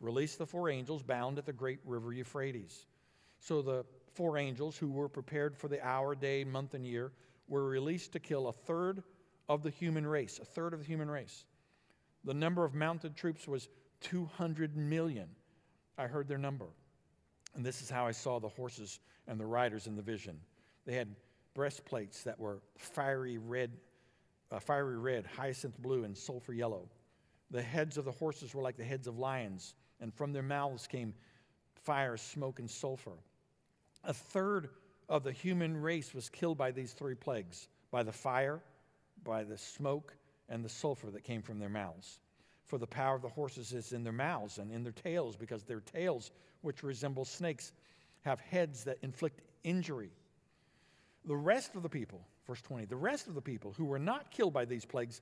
Release 0.00 0.36
the 0.36 0.46
four 0.46 0.70
angels 0.70 1.02
bound 1.02 1.38
at 1.38 1.44
the 1.44 1.52
great 1.52 1.80
river 1.84 2.12
Euphrates. 2.12 2.86
So 3.40 3.60
the 3.60 3.84
four 4.14 4.38
angels 4.38 4.78
who 4.78 4.90
were 4.90 5.08
prepared 5.08 5.54
for 5.54 5.68
the 5.68 5.84
hour, 5.86 6.14
day, 6.14 6.44
month, 6.44 6.72
and 6.72 6.86
year 6.86 7.12
were 7.46 7.64
released 7.64 8.12
to 8.12 8.20
kill 8.20 8.48
a 8.48 8.52
third 8.52 9.02
of 9.48 9.62
the 9.62 9.70
human 9.70 10.06
race, 10.06 10.38
a 10.40 10.44
third 10.44 10.74
of 10.74 10.80
the 10.80 10.86
human 10.86 11.10
race. 11.10 11.44
The 12.24 12.34
number 12.34 12.64
of 12.64 12.74
mounted 12.74 13.16
troops 13.16 13.48
was 13.48 13.68
200 14.00 14.76
million. 14.76 15.28
I 15.96 16.06
heard 16.06 16.28
their 16.28 16.38
number. 16.38 16.66
And 17.54 17.64
this 17.64 17.80
is 17.82 17.90
how 17.90 18.06
I 18.06 18.12
saw 18.12 18.38
the 18.38 18.48
horses 18.48 19.00
and 19.26 19.40
the 19.40 19.46
riders 19.46 19.86
in 19.86 19.96
the 19.96 20.02
vision. 20.02 20.38
They 20.84 20.94
had 20.94 21.14
breastplates 21.54 22.22
that 22.24 22.38
were 22.38 22.60
fiery 22.76 23.38
red, 23.38 23.72
uh, 24.50 24.60
fiery 24.60 24.98
red, 24.98 25.26
hyacinth 25.26 25.78
blue, 25.78 26.04
and 26.04 26.16
sulfur 26.16 26.52
yellow. 26.52 26.88
The 27.50 27.62
heads 27.62 27.96
of 27.96 28.04
the 28.04 28.12
horses 28.12 28.54
were 28.54 28.62
like 28.62 28.76
the 28.76 28.84
heads 28.84 29.06
of 29.06 29.18
lions, 29.18 29.74
and 30.00 30.14
from 30.14 30.32
their 30.32 30.42
mouths 30.42 30.86
came 30.86 31.14
fire, 31.74 32.16
smoke, 32.16 32.58
and 32.58 32.70
sulfur. 32.70 33.18
A 34.04 34.12
third 34.12 34.68
of 35.08 35.24
the 35.24 35.32
human 35.32 35.76
race 35.76 36.14
was 36.14 36.28
killed 36.28 36.58
by 36.58 36.70
these 36.70 36.92
three 36.92 37.14
plagues 37.14 37.68
by 37.90 38.02
the 38.02 38.12
fire, 38.12 38.62
by 39.24 39.44
the 39.44 39.58
smoke, 39.58 40.16
and 40.48 40.64
the 40.64 40.68
sulfur 40.68 41.10
that 41.10 41.24
came 41.24 41.42
from 41.42 41.58
their 41.58 41.68
mouths. 41.68 42.20
For 42.64 42.78
the 42.78 42.86
power 42.86 43.16
of 43.16 43.22
the 43.22 43.28
horses 43.28 43.72
is 43.72 43.92
in 43.92 44.04
their 44.04 44.12
mouths 44.12 44.58
and 44.58 44.70
in 44.70 44.82
their 44.82 44.92
tails, 44.92 45.36
because 45.36 45.64
their 45.64 45.80
tails, 45.80 46.30
which 46.62 46.82
resemble 46.82 47.24
snakes, 47.24 47.72
have 48.22 48.40
heads 48.40 48.84
that 48.84 48.98
inflict 49.02 49.40
injury. 49.64 50.10
The 51.24 51.36
rest 51.36 51.74
of 51.74 51.82
the 51.82 51.88
people, 51.88 52.20
verse 52.46 52.62
20, 52.62 52.86
the 52.86 52.96
rest 52.96 53.26
of 53.26 53.34
the 53.34 53.42
people 53.42 53.74
who 53.76 53.84
were 53.84 53.98
not 53.98 54.30
killed 54.30 54.52
by 54.52 54.64
these 54.64 54.84
plagues 54.84 55.20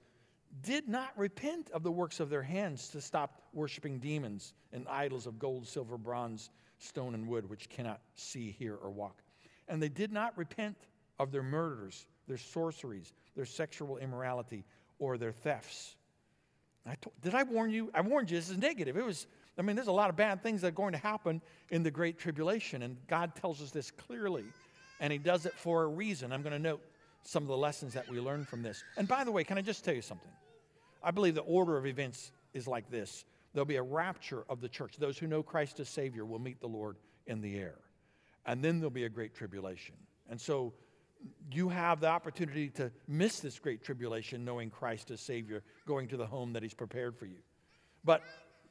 did 0.62 0.88
not 0.88 1.16
repent 1.16 1.70
of 1.70 1.82
the 1.82 1.90
works 1.90 2.20
of 2.20 2.30
their 2.30 2.42
hands 2.42 2.88
to 2.88 3.00
stop 3.00 3.42
worshiping 3.52 3.98
demons 3.98 4.54
and 4.72 4.86
idols 4.88 5.26
of 5.26 5.38
gold, 5.38 5.66
silver, 5.66 5.98
bronze, 5.98 6.50
stone, 6.78 7.14
and 7.14 7.26
wood, 7.26 7.48
which 7.48 7.68
cannot 7.68 8.00
see, 8.14 8.50
hear, 8.52 8.74
or 8.74 8.90
walk. 8.90 9.22
And 9.68 9.82
they 9.82 9.88
did 9.88 10.12
not 10.12 10.36
repent 10.36 10.76
of 11.18 11.32
their 11.32 11.42
murders, 11.42 12.06
their 12.26 12.38
sorceries, 12.38 13.12
their 13.34 13.44
sexual 13.44 13.98
immorality, 13.98 14.64
or 14.98 15.18
their 15.18 15.32
thefts. 15.32 15.96
I 16.86 16.94
told, 16.94 17.14
did 17.20 17.34
I 17.34 17.42
warn 17.42 17.70
you? 17.70 17.90
I 17.94 18.00
warned 18.00 18.30
you 18.30 18.36
this 18.36 18.48
is 18.50 18.58
negative. 18.58 18.96
It 18.96 19.04
was, 19.04 19.26
I 19.58 19.62
mean, 19.62 19.74
there's 19.74 19.88
a 19.88 19.92
lot 19.92 20.08
of 20.08 20.16
bad 20.16 20.42
things 20.42 20.60
that 20.60 20.68
are 20.68 20.70
going 20.70 20.92
to 20.92 20.98
happen 20.98 21.42
in 21.70 21.82
the 21.82 21.90
Great 21.90 22.18
Tribulation, 22.18 22.82
and 22.82 22.96
God 23.08 23.34
tells 23.34 23.60
us 23.60 23.70
this 23.70 23.90
clearly 23.90 24.44
and 25.00 25.12
he 25.12 25.18
does 25.18 25.46
it 25.46 25.54
for 25.54 25.82
a 25.82 25.86
reason. 25.86 26.32
I'm 26.32 26.42
going 26.42 26.52
to 26.52 26.58
note 26.58 26.80
some 27.22 27.42
of 27.42 27.48
the 27.48 27.56
lessons 27.56 27.92
that 27.94 28.08
we 28.08 28.20
learn 28.20 28.44
from 28.44 28.62
this. 28.62 28.84
And 28.96 29.08
by 29.08 29.24
the 29.24 29.32
way, 29.32 29.44
can 29.44 29.58
I 29.58 29.62
just 29.62 29.84
tell 29.84 29.94
you 29.94 30.02
something? 30.02 30.30
I 31.02 31.10
believe 31.10 31.34
the 31.34 31.42
order 31.42 31.76
of 31.76 31.86
events 31.86 32.32
is 32.54 32.66
like 32.66 32.90
this 32.90 33.24
there'll 33.52 33.64
be 33.64 33.76
a 33.76 33.82
rapture 33.82 34.44
of 34.50 34.60
the 34.60 34.68
church. 34.68 34.96
Those 34.98 35.16
who 35.16 35.26
know 35.26 35.42
Christ 35.42 35.80
as 35.80 35.88
Savior 35.88 36.26
will 36.26 36.38
meet 36.38 36.60
the 36.60 36.66
Lord 36.66 36.98
in 37.26 37.40
the 37.40 37.56
air. 37.56 37.76
And 38.44 38.62
then 38.62 38.78
there'll 38.78 38.90
be 38.90 39.04
a 39.04 39.08
great 39.08 39.34
tribulation. 39.34 39.94
And 40.28 40.38
so 40.38 40.74
you 41.50 41.68
have 41.68 42.00
the 42.00 42.08
opportunity 42.08 42.68
to 42.70 42.90
miss 43.08 43.40
this 43.40 43.58
great 43.58 43.82
tribulation 43.82 44.44
knowing 44.44 44.70
Christ 44.70 45.10
as 45.10 45.20
Savior, 45.20 45.62
going 45.86 46.08
to 46.08 46.16
the 46.16 46.26
home 46.26 46.52
that 46.54 46.62
He's 46.62 46.74
prepared 46.74 47.16
for 47.16 47.26
you. 47.26 47.38
But 48.04 48.22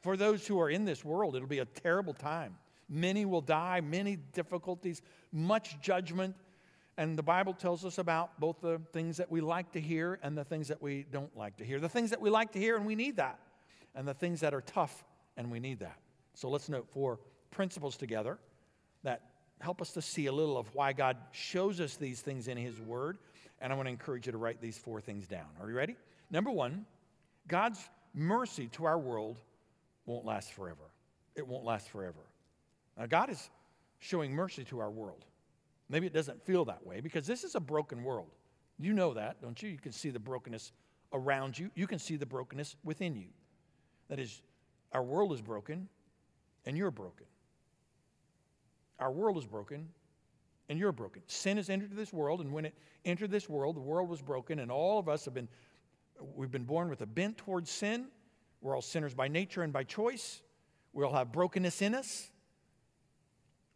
for 0.01 0.17
those 0.17 0.45
who 0.45 0.59
are 0.59 0.69
in 0.69 0.85
this 0.85 1.03
world, 1.03 1.35
it'll 1.35 1.47
be 1.47 1.59
a 1.59 1.65
terrible 1.65 2.13
time. 2.13 2.57
Many 2.87 3.25
will 3.25 3.41
die, 3.41 3.81
many 3.81 4.17
difficulties, 4.33 5.01
much 5.31 5.81
judgment. 5.81 6.35
And 6.97 7.17
the 7.17 7.23
Bible 7.23 7.53
tells 7.53 7.83
us 7.83 7.97
about 7.97 8.39
both 8.39 8.61
the 8.61 8.79
things 8.93 9.17
that 9.17 9.29
we 9.29 9.41
like 9.41 9.71
to 9.73 9.81
hear 9.81 10.19
and 10.23 10.37
the 10.37 10.45
things 10.45 10.67
that 10.67 10.81
we 10.81 11.05
don't 11.11 11.35
like 11.35 11.57
to 11.57 11.65
hear. 11.65 11.79
The 11.79 11.89
things 11.89 12.11
that 12.11 12.21
we 12.21 12.29
like 12.29 12.51
to 12.53 12.59
hear, 12.59 12.77
and 12.77 12.85
we 12.85 12.95
need 12.95 13.17
that, 13.17 13.39
and 13.95 14.07
the 14.07 14.13
things 14.13 14.39
that 14.41 14.53
are 14.53 14.61
tough, 14.61 15.03
and 15.35 15.51
we 15.51 15.59
need 15.59 15.79
that. 15.79 15.97
So 16.35 16.49
let's 16.49 16.69
note 16.69 16.87
four 16.89 17.19
principles 17.51 17.97
together 17.97 18.37
that 19.03 19.21
help 19.59 19.81
us 19.81 19.91
to 19.93 20.01
see 20.01 20.27
a 20.27 20.31
little 20.31 20.57
of 20.57 20.73
why 20.73 20.93
God 20.93 21.17
shows 21.31 21.79
us 21.79 21.95
these 21.95 22.21
things 22.21 22.47
in 22.47 22.57
His 22.57 22.79
Word. 22.79 23.17
And 23.61 23.71
I 23.71 23.75
want 23.75 23.87
to 23.87 23.91
encourage 23.91 24.25
you 24.25 24.31
to 24.31 24.37
write 24.37 24.61
these 24.61 24.77
four 24.77 24.99
things 25.01 25.27
down. 25.27 25.47
Are 25.61 25.69
you 25.69 25.75
ready? 25.75 25.95
Number 26.29 26.51
one, 26.51 26.85
God's 27.47 27.79
mercy 28.13 28.67
to 28.73 28.85
our 28.85 28.97
world 28.97 29.39
won't 30.05 30.25
last 30.25 30.53
forever. 30.53 30.91
It 31.35 31.47
won't 31.47 31.63
last 31.63 31.89
forever. 31.89 32.19
Now, 32.97 33.05
God 33.05 33.29
is 33.29 33.49
showing 33.99 34.31
mercy 34.33 34.63
to 34.65 34.79
our 34.79 34.91
world. 34.91 35.25
Maybe 35.89 36.07
it 36.07 36.13
doesn't 36.13 36.43
feel 36.45 36.65
that 36.65 36.85
way 36.85 37.01
because 37.01 37.27
this 37.27 37.43
is 37.43 37.55
a 37.55 37.59
broken 37.59 38.03
world. 38.03 38.29
You 38.79 38.93
know 38.93 39.13
that, 39.13 39.41
don't 39.41 39.61
you? 39.61 39.69
You 39.69 39.77
can 39.77 39.91
see 39.91 40.09
the 40.09 40.19
brokenness 40.19 40.71
around 41.13 41.57
you, 41.57 41.71
you 41.75 41.87
can 41.87 41.99
see 41.99 42.17
the 42.17 42.25
brokenness 42.25 42.75
within 42.83 43.15
you. 43.15 43.27
That 44.09 44.19
is, 44.19 44.41
our 44.91 45.03
world 45.03 45.31
is 45.33 45.41
broken 45.41 45.87
and 46.65 46.77
you're 46.77 46.91
broken. 46.91 47.25
Our 48.99 49.11
world 49.11 49.37
is 49.37 49.45
broken 49.45 49.89
and 50.69 50.79
you're 50.79 50.91
broken. 50.91 51.21
Sin 51.27 51.57
has 51.57 51.69
entered 51.69 51.95
this 51.95 52.11
world, 52.11 52.41
and 52.41 52.51
when 52.51 52.65
it 52.65 52.73
entered 53.03 53.29
this 53.29 53.47
world, 53.47 53.75
the 53.75 53.81
world 53.81 54.09
was 54.09 54.21
broken, 54.21 54.59
and 54.59 54.71
all 54.71 54.97
of 54.97 55.07
us 55.07 55.25
have 55.25 55.33
been, 55.33 55.47
we've 56.35 56.51
been 56.51 56.63
born 56.63 56.89
with 56.89 57.01
a 57.01 57.05
bent 57.05 57.37
towards 57.37 57.69
sin. 57.69 58.07
We're 58.61 58.75
all 58.75 58.81
sinners 58.81 59.13
by 59.13 59.27
nature 59.27 59.61
and 59.61 59.71
by 59.71 59.83
choice. 59.83 60.41
We 60.91 61.03
all 61.03 61.13
have 61.13 61.31
brokenness 61.31 61.81
in 61.81 61.93
us. 61.93 62.31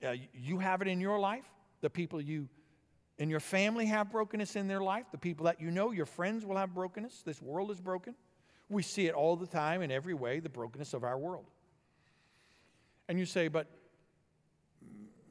Uh, 0.04 0.16
you 0.34 0.58
have 0.60 0.82
it 0.82 0.88
in 0.88 1.00
your 1.00 1.20
life. 1.20 1.46
The 1.82 1.90
people 1.90 2.22
you 2.22 2.48
in 3.20 3.30
your 3.30 3.42
family 3.42 3.86
have 3.86 4.10
brokenness 4.12 4.56
in 4.56 4.68
their 4.68 4.82
life. 4.82 5.06
The 5.12 5.18
people 5.18 5.46
that 5.46 5.60
you 5.60 5.70
know, 5.72 5.92
your 5.92 6.06
friends 6.06 6.46
will 6.46 6.56
have 6.56 6.74
brokenness. 6.74 7.22
This 7.24 7.42
world 7.42 7.70
is 7.70 7.82
broken. 7.82 8.16
We 8.70 8.82
see 8.82 9.08
it 9.08 9.14
all 9.14 9.36
the 9.36 9.46
time 9.46 9.82
in 9.82 9.92
every 9.92 10.14
way, 10.14 10.40
the 10.40 10.50
brokenness 10.50 10.94
of 10.94 11.04
our 11.04 11.18
world. 11.18 11.46
And 13.10 13.20
you 13.20 13.26
say, 13.26 13.50
but 13.50 13.68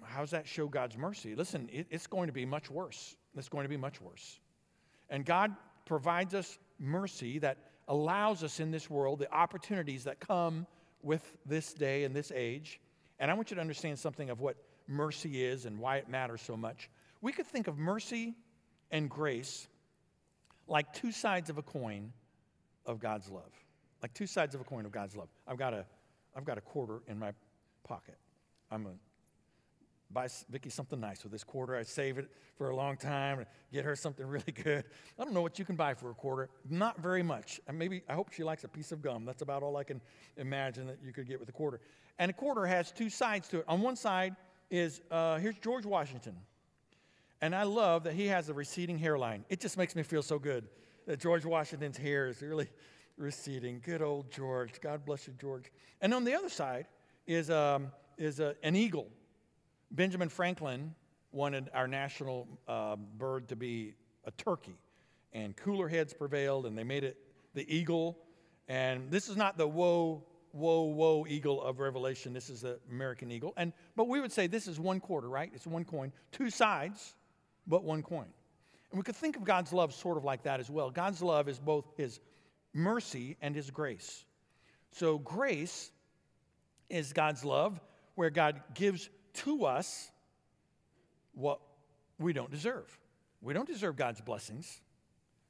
how 0.08 0.20
does 0.20 0.30
that 0.30 0.46
show 0.46 0.66
God's 0.66 0.96
mercy? 0.96 1.34
Listen, 1.34 1.68
it, 1.72 1.86
it's 1.90 2.06
going 2.06 2.26
to 2.26 2.32
be 2.32 2.46
much 2.46 2.70
worse. 2.70 3.16
It's 3.36 3.48
going 3.48 3.64
to 3.64 3.68
be 3.68 3.76
much 3.76 4.00
worse. 4.00 4.40
And 5.10 5.24
God 5.24 5.54
provides 5.84 6.34
us 6.34 6.58
mercy 6.78 7.38
that 7.40 7.58
allows 7.88 8.44
us 8.44 8.60
in 8.60 8.70
this 8.70 8.90
world 8.90 9.18
the 9.18 9.32
opportunities 9.32 10.04
that 10.04 10.20
come 10.20 10.66
with 11.02 11.36
this 11.46 11.72
day 11.72 12.04
and 12.04 12.14
this 12.14 12.32
age. 12.34 12.80
And 13.18 13.30
I 13.30 13.34
want 13.34 13.50
you 13.50 13.54
to 13.56 13.60
understand 13.60 13.98
something 13.98 14.30
of 14.30 14.40
what 14.40 14.56
mercy 14.86 15.44
is 15.44 15.64
and 15.64 15.78
why 15.78 15.96
it 15.96 16.08
matters 16.08 16.42
so 16.42 16.56
much. 16.56 16.90
We 17.20 17.32
could 17.32 17.46
think 17.46 17.66
of 17.66 17.78
mercy 17.78 18.34
and 18.90 19.08
grace 19.08 19.68
like 20.66 20.92
two 20.92 21.12
sides 21.12 21.50
of 21.50 21.58
a 21.58 21.62
coin 21.62 22.12
of 22.86 23.00
God's 23.00 23.28
love. 23.30 23.52
Like 24.02 24.14
two 24.14 24.26
sides 24.26 24.54
of 24.54 24.60
a 24.60 24.64
coin 24.64 24.84
of 24.84 24.92
God's 24.92 25.16
love. 25.16 25.28
I've 25.46 25.58
got 25.58 25.74
a, 25.74 25.84
I've 26.36 26.44
got 26.44 26.58
a 26.58 26.60
quarter 26.60 27.00
in 27.08 27.18
my 27.18 27.32
pocket. 27.84 28.16
I'm 28.70 28.86
a 28.86 29.07
buy 30.10 30.28
Vicky 30.50 30.70
something 30.70 30.98
nice 30.98 31.22
with 31.22 31.32
this 31.32 31.44
quarter. 31.44 31.76
I 31.76 31.82
save 31.82 32.18
it 32.18 32.30
for 32.56 32.70
a 32.70 32.76
long 32.76 32.96
time 32.96 33.38
and 33.38 33.46
get 33.72 33.84
her 33.84 33.94
something 33.94 34.26
really 34.26 34.52
good. 34.52 34.84
I 35.18 35.24
don't 35.24 35.34
know 35.34 35.42
what 35.42 35.58
you 35.58 35.64
can 35.64 35.76
buy 35.76 35.94
for 35.94 36.10
a 36.10 36.14
quarter. 36.14 36.48
Not 36.68 37.00
very 37.00 37.22
much. 37.22 37.60
And 37.68 37.78
maybe 37.78 38.02
I 38.08 38.14
hope 38.14 38.32
she 38.32 38.44
likes 38.44 38.64
a 38.64 38.68
piece 38.68 38.92
of 38.92 39.02
gum. 39.02 39.24
That's 39.24 39.42
about 39.42 39.62
all 39.62 39.76
I 39.76 39.84
can 39.84 40.00
imagine 40.36 40.86
that 40.86 40.98
you 41.04 41.12
could 41.12 41.26
get 41.26 41.38
with 41.38 41.48
a 41.48 41.52
quarter. 41.52 41.80
And 42.18 42.30
a 42.30 42.34
quarter 42.34 42.66
has 42.66 42.90
two 42.90 43.10
sides 43.10 43.48
to 43.48 43.58
it. 43.58 43.64
On 43.68 43.80
one 43.80 43.96
side 43.96 44.34
is 44.70 45.00
uh, 45.10 45.38
here's 45.38 45.58
George 45.58 45.86
Washington. 45.86 46.36
And 47.40 47.54
I 47.54 47.62
love 47.62 48.04
that 48.04 48.14
he 48.14 48.26
has 48.26 48.48
a 48.48 48.54
receding 48.54 48.98
hairline. 48.98 49.44
It 49.48 49.60
just 49.60 49.78
makes 49.78 49.94
me 49.94 50.02
feel 50.02 50.22
so 50.22 50.38
good 50.38 50.68
that 51.06 51.20
George 51.20 51.44
Washington's 51.44 51.96
hair 51.96 52.26
is 52.26 52.42
really 52.42 52.68
receding. 53.16 53.80
Good 53.84 54.02
old 54.02 54.30
George. 54.30 54.80
God 54.80 55.04
bless 55.04 55.26
you, 55.26 55.34
George. 55.40 55.70
And 56.00 56.12
on 56.12 56.24
the 56.24 56.34
other 56.34 56.48
side 56.48 56.86
is, 57.26 57.50
um, 57.50 57.92
is 58.16 58.40
a, 58.40 58.56
an 58.62 58.74
eagle. 58.74 59.06
Benjamin 59.90 60.28
Franklin 60.28 60.94
wanted 61.32 61.70
our 61.74 61.88
national 61.88 62.48
uh, 62.66 62.96
bird 62.96 63.48
to 63.48 63.56
be 63.56 63.94
a 64.24 64.30
turkey, 64.32 64.78
and 65.32 65.56
cooler 65.56 65.88
heads 65.88 66.12
prevailed, 66.12 66.66
and 66.66 66.76
they 66.76 66.84
made 66.84 67.04
it 67.04 67.16
the 67.54 67.74
eagle. 67.74 68.18
And 68.68 69.10
this 69.10 69.28
is 69.28 69.36
not 69.36 69.56
the 69.56 69.66
woe, 69.66 70.24
woe, 70.52 70.84
woe 70.84 71.26
eagle 71.26 71.62
of 71.62 71.80
Revelation. 71.80 72.32
This 72.32 72.50
is 72.50 72.62
the 72.62 72.78
American 72.90 73.30
eagle. 73.30 73.54
And 73.56 73.72
but 73.96 74.08
we 74.08 74.20
would 74.20 74.32
say 74.32 74.46
this 74.46 74.68
is 74.68 74.78
one 74.78 75.00
quarter, 75.00 75.28
right? 75.28 75.50
It's 75.54 75.66
one 75.66 75.84
coin, 75.84 76.12
two 76.32 76.50
sides, 76.50 77.14
but 77.66 77.84
one 77.84 78.02
coin. 78.02 78.26
And 78.90 78.98
we 78.98 79.02
could 79.02 79.16
think 79.16 79.36
of 79.36 79.44
God's 79.44 79.72
love 79.72 79.92
sort 79.92 80.16
of 80.16 80.24
like 80.24 80.42
that 80.44 80.60
as 80.60 80.70
well. 80.70 80.90
God's 80.90 81.22
love 81.22 81.48
is 81.48 81.58
both 81.58 81.86
His 81.96 82.20
mercy 82.72 83.36
and 83.40 83.54
His 83.54 83.70
grace. 83.70 84.24
So 84.92 85.18
grace 85.18 85.90
is 86.88 87.12
God's 87.12 87.44
love, 87.44 87.80
where 88.14 88.30
God 88.30 88.62
gives 88.74 89.10
to 89.44 89.64
us 89.64 90.10
what 91.34 91.60
we 92.18 92.32
don't 92.32 92.50
deserve. 92.50 92.98
We 93.40 93.54
don't 93.54 93.68
deserve 93.68 93.96
God's 93.96 94.20
blessings. 94.20 94.80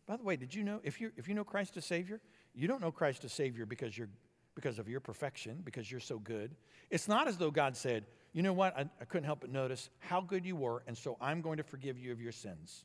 By 0.07 0.17
the 0.17 0.23
way, 0.23 0.37
did 0.37 0.55
you 0.55 0.63
know 0.63 0.81
if 0.83 1.01
you 1.01 1.11
if 1.17 1.29
you 1.29 1.35
know 1.35 1.45
Christ 1.45 1.77
as 1.77 1.85
Savior, 1.85 2.21
you 2.55 2.69
don't 2.69 2.81
know 2.81 2.93
Christ 2.93 3.25
as 3.25 3.33
Savior 3.33 3.67
because 3.67 3.97
you're 3.97 4.09
because 4.55 4.79
of 4.79 4.89
your 4.89 5.01
perfection, 5.01 5.61
because 5.65 5.91
you're 5.91 6.01
so 6.01 6.19
good. 6.19 6.55
It's 6.91 7.07
not 7.07 7.29
as 7.29 7.39
though 7.39 7.51
God 7.51 7.77
said, 7.77 8.07
you 8.33 8.43
know 8.43 8.53
what, 8.53 8.77
I, 8.77 8.89
I 9.01 9.05
couldn't 9.05 9.25
help 9.25 9.41
but 9.43 9.51
notice 9.51 9.89
how 10.01 10.21
good 10.21 10.45
you 10.45 10.57
were, 10.57 10.83
and 10.89 10.99
so 10.99 11.17
I'm 11.21 11.43
going 11.43 11.59
to 11.59 11.63
forgive 11.63 11.97
you 11.97 12.11
of 12.11 12.21
your 12.21 12.33
sins. 12.33 12.85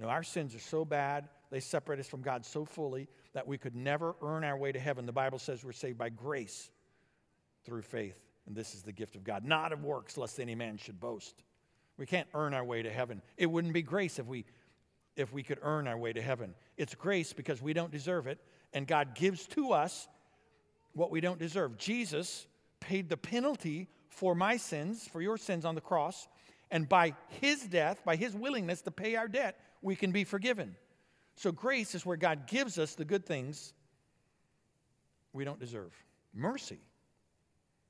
No, 0.00 0.08
our 0.08 0.24
sins 0.24 0.56
are 0.56 0.60
so 0.60 0.84
bad, 0.84 1.28
they 1.50 1.60
separate 1.60 2.00
us 2.00 2.08
from 2.08 2.20
God 2.20 2.44
so 2.44 2.64
fully 2.64 3.06
that 3.32 3.46
we 3.46 3.58
could 3.58 3.76
never 3.76 4.16
earn 4.20 4.42
our 4.42 4.58
way 4.58 4.72
to 4.72 4.80
heaven. 4.80 5.06
The 5.06 5.12
Bible 5.12 5.38
says 5.38 5.64
we're 5.64 5.70
saved 5.70 5.98
by 5.98 6.08
grace 6.08 6.68
through 7.64 7.82
faith 7.82 8.25
and 8.46 8.54
this 8.54 8.74
is 8.74 8.82
the 8.82 8.92
gift 8.92 9.16
of 9.16 9.24
God, 9.24 9.44
not 9.44 9.72
of 9.72 9.84
works, 9.84 10.16
lest 10.16 10.38
any 10.38 10.54
man 10.54 10.76
should 10.76 11.00
boast. 11.00 11.42
We 11.98 12.06
can't 12.06 12.28
earn 12.34 12.54
our 12.54 12.64
way 12.64 12.82
to 12.82 12.90
heaven. 12.90 13.22
It 13.36 13.46
wouldn't 13.46 13.74
be 13.74 13.82
grace 13.82 14.18
if 14.18 14.26
we 14.26 14.44
if 15.16 15.32
we 15.32 15.42
could 15.42 15.58
earn 15.62 15.88
our 15.88 15.96
way 15.96 16.12
to 16.12 16.20
heaven. 16.20 16.54
It's 16.76 16.94
grace 16.94 17.32
because 17.32 17.62
we 17.62 17.72
don't 17.72 17.90
deserve 17.90 18.26
it, 18.26 18.38
and 18.74 18.86
God 18.86 19.14
gives 19.14 19.46
to 19.48 19.72
us 19.72 20.08
what 20.92 21.10
we 21.10 21.22
don't 21.22 21.38
deserve. 21.38 21.78
Jesus 21.78 22.46
paid 22.80 23.08
the 23.08 23.16
penalty 23.16 23.88
for 24.08 24.34
my 24.34 24.58
sins, 24.58 25.08
for 25.10 25.22
your 25.22 25.38
sins 25.38 25.64
on 25.64 25.74
the 25.74 25.80
cross, 25.80 26.28
and 26.70 26.86
by 26.86 27.14
his 27.40 27.62
death, 27.62 28.02
by 28.04 28.16
his 28.16 28.34
willingness 28.34 28.82
to 28.82 28.90
pay 28.90 29.16
our 29.16 29.26
debt, 29.26 29.58
we 29.80 29.96
can 29.96 30.12
be 30.12 30.24
forgiven. 30.24 30.76
So 31.34 31.50
grace 31.50 31.94
is 31.94 32.04
where 32.04 32.16
God 32.16 32.46
gives 32.46 32.78
us 32.78 32.94
the 32.94 33.04
good 33.04 33.24
things 33.24 33.72
we 35.32 35.44
don't 35.44 35.60
deserve. 35.60 35.92
Mercy 36.34 36.80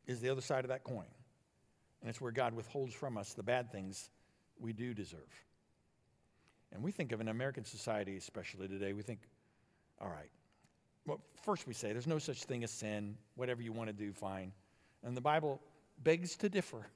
is 0.06 0.20
the 0.20 0.28
other 0.28 0.40
side 0.40 0.64
of 0.64 0.68
that 0.68 0.84
coin. 0.84 1.06
And 2.00 2.10
it's 2.10 2.20
where 2.20 2.32
God 2.32 2.54
withholds 2.54 2.94
from 2.94 3.16
us 3.16 3.32
the 3.32 3.42
bad 3.42 3.72
things 3.72 4.10
we 4.60 4.72
do 4.72 4.94
deserve. 4.94 5.20
And 6.72 6.82
we 6.82 6.92
think 6.92 7.12
of 7.12 7.20
an 7.20 7.28
American 7.28 7.64
society, 7.64 8.16
especially 8.16 8.68
today, 8.68 8.92
we 8.92 9.02
think, 9.02 9.20
all 10.00 10.08
right, 10.08 10.30
well, 11.06 11.20
first 11.42 11.66
we 11.66 11.74
say 11.74 11.92
there's 11.92 12.06
no 12.06 12.18
such 12.18 12.44
thing 12.44 12.64
as 12.64 12.70
sin. 12.70 13.16
Whatever 13.36 13.62
you 13.62 13.72
want 13.72 13.88
to 13.88 13.92
do, 13.92 14.12
fine. 14.12 14.52
And 15.04 15.16
the 15.16 15.20
Bible 15.20 15.60
begs 16.02 16.36
to 16.36 16.48
differ. 16.48 16.86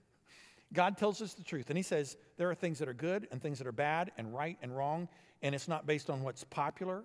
God 0.72 0.98
tells 0.98 1.20
us 1.22 1.34
the 1.34 1.42
truth, 1.42 1.68
and 1.68 1.76
He 1.76 1.82
says 1.82 2.16
there 2.36 2.50
are 2.50 2.54
things 2.54 2.78
that 2.78 2.88
are 2.88 2.94
good 2.94 3.26
and 3.32 3.42
things 3.42 3.58
that 3.58 3.66
are 3.66 3.72
bad 3.72 4.12
and 4.18 4.34
right 4.34 4.56
and 4.62 4.76
wrong, 4.76 5.08
and 5.42 5.54
it's 5.54 5.68
not 5.68 5.86
based 5.86 6.10
on 6.10 6.22
what's 6.22 6.44
popular. 6.44 7.02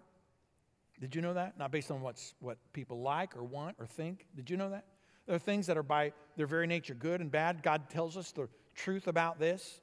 Did 1.00 1.16
you 1.16 1.22
know 1.22 1.34
that? 1.34 1.58
Not 1.58 1.72
based 1.72 1.92
on 1.92 2.02
what's, 2.02 2.34
what 2.40 2.58
people 2.74 3.02
like 3.02 3.36
or 3.36 3.44
want 3.44 3.76
or 3.80 3.86
think. 3.86 4.28
Did 4.36 4.50
you 4.50 4.58
know 4.58 4.70
that? 4.70 4.86
There 5.26 5.36
are 5.36 5.40
things 5.40 5.68
that 5.68 5.78
are 5.78 5.84
by 5.84 6.14
their 6.38 6.48
very 6.48 6.68
nature 6.68 6.94
good 6.94 7.22
and 7.22 7.32
bad. 7.32 7.64
God 7.64 7.90
tells 7.90 8.18
us 8.18 8.32
the 8.32 8.48
truth 8.76 9.08
about 9.08 9.40
this. 9.40 9.82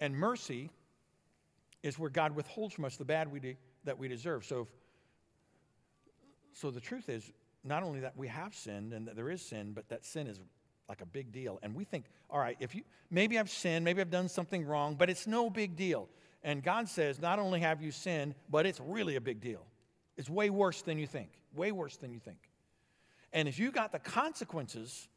And 0.00 0.14
mercy 0.14 0.70
is 1.82 1.98
where 1.98 2.10
God 2.10 2.34
withholds 2.34 2.74
from 2.74 2.84
us 2.84 2.96
the 2.96 3.04
bad 3.04 3.30
we 3.30 3.40
de- 3.40 3.56
that 3.84 3.98
we 3.98 4.08
deserve. 4.08 4.44
So, 4.44 4.62
if, 4.62 4.68
so 6.52 6.70
the 6.70 6.80
truth 6.80 7.08
is 7.08 7.30
not 7.64 7.82
only 7.82 8.00
that 8.00 8.16
we 8.16 8.28
have 8.28 8.54
sinned 8.54 8.92
and 8.92 9.06
that 9.06 9.16
there 9.16 9.30
is 9.30 9.42
sin, 9.42 9.72
but 9.72 9.88
that 9.90 10.04
sin 10.04 10.26
is 10.26 10.40
like 10.88 11.02
a 11.02 11.06
big 11.06 11.30
deal. 11.30 11.58
And 11.62 11.74
we 11.74 11.84
think, 11.84 12.06
all 12.28 12.40
right, 12.40 12.56
if 12.60 12.74
you 12.74 12.82
maybe 13.10 13.38
I've 13.38 13.50
sinned, 13.50 13.84
maybe 13.84 14.00
I've 14.00 14.10
done 14.10 14.28
something 14.28 14.64
wrong, 14.64 14.96
but 14.96 15.08
it's 15.08 15.26
no 15.26 15.48
big 15.48 15.76
deal. 15.76 16.08
And 16.42 16.62
God 16.62 16.88
says, 16.88 17.20
not 17.20 17.38
only 17.38 17.60
have 17.60 17.82
you 17.82 17.92
sinned, 17.92 18.34
but 18.48 18.66
it's 18.66 18.80
really 18.80 19.16
a 19.16 19.20
big 19.20 19.40
deal. 19.40 19.66
It's 20.16 20.30
way 20.30 20.50
worse 20.50 20.82
than 20.82 20.98
you 20.98 21.06
think. 21.06 21.30
Way 21.54 21.70
worse 21.70 21.96
than 21.96 22.12
you 22.12 22.18
think. 22.18 22.49
And 23.32 23.48
if 23.48 23.58
you 23.58 23.70
got 23.70 23.92
the 23.92 23.98
consequences, 23.98 25.08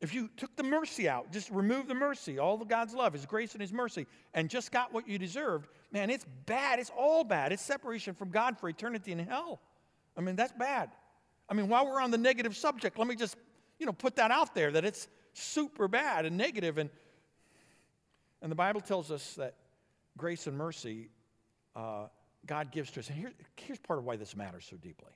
if 0.00 0.14
you 0.14 0.28
took 0.36 0.54
the 0.56 0.62
mercy 0.62 1.08
out, 1.08 1.32
just 1.32 1.50
remove 1.50 1.88
the 1.88 1.94
mercy, 1.94 2.38
all 2.38 2.60
of 2.60 2.68
God's 2.68 2.94
love, 2.94 3.12
His 3.12 3.26
grace 3.26 3.52
and 3.52 3.60
His 3.60 3.72
mercy, 3.72 4.06
and 4.34 4.50
just 4.50 4.70
got 4.70 4.92
what 4.92 5.08
you 5.08 5.18
deserved, 5.18 5.68
man, 5.92 6.10
it's 6.10 6.26
bad. 6.46 6.78
It's 6.78 6.90
all 6.96 7.24
bad. 7.24 7.52
It's 7.52 7.62
separation 7.62 8.14
from 8.14 8.30
God 8.30 8.58
for 8.58 8.68
eternity 8.68 9.12
in 9.12 9.18
hell. 9.18 9.60
I 10.16 10.20
mean, 10.20 10.36
that's 10.36 10.52
bad. 10.52 10.90
I 11.48 11.54
mean, 11.54 11.68
while 11.68 11.86
we're 11.86 12.00
on 12.00 12.10
the 12.10 12.18
negative 12.18 12.56
subject, 12.56 12.98
let 12.98 13.08
me 13.08 13.16
just, 13.16 13.36
you 13.78 13.86
know, 13.86 13.92
put 13.92 14.16
that 14.16 14.30
out 14.30 14.54
there 14.54 14.70
that 14.72 14.84
it's 14.84 15.08
super 15.32 15.88
bad 15.88 16.24
and 16.24 16.36
negative. 16.36 16.78
and 16.78 16.90
And 18.42 18.50
the 18.50 18.56
Bible 18.56 18.80
tells 18.80 19.10
us 19.10 19.34
that 19.34 19.54
grace 20.16 20.46
and 20.46 20.56
mercy 20.56 21.08
uh, 21.74 22.06
God 22.46 22.70
gives 22.70 22.90
to 22.92 23.00
us. 23.00 23.08
And 23.08 23.18
here, 23.18 23.32
here's 23.56 23.78
part 23.78 23.98
of 23.98 24.04
why 24.04 24.16
this 24.16 24.36
matters 24.36 24.66
so 24.68 24.76
deeply. 24.76 25.12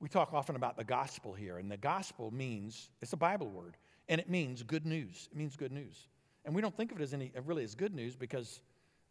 We 0.00 0.08
talk 0.08 0.32
often 0.32 0.56
about 0.56 0.76
the 0.76 0.84
gospel 0.84 1.34
here, 1.34 1.58
and 1.58 1.70
the 1.70 1.76
gospel 1.76 2.30
means, 2.32 2.88
it's 3.02 3.12
a 3.12 3.18
Bible 3.18 3.48
word, 3.48 3.76
and 4.08 4.20
it 4.20 4.30
means 4.30 4.62
good 4.62 4.86
news. 4.86 5.28
It 5.30 5.36
means 5.36 5.56
good 5.56 5.72
news. 5.72 6.08
And 6.44 6.54
we 6.54 6.62
don't 6.62 6.74
think 6.74 6.90
of 6.90 6.98
it 6.98 7.02
as 7.02 7.12
any, 7.12 7.30
uh, 7.36 7.42
really 7.42 7.64
as 7.64 7.74
good 7.74 7.94
news 7.94 8.16
because 8.16 8.60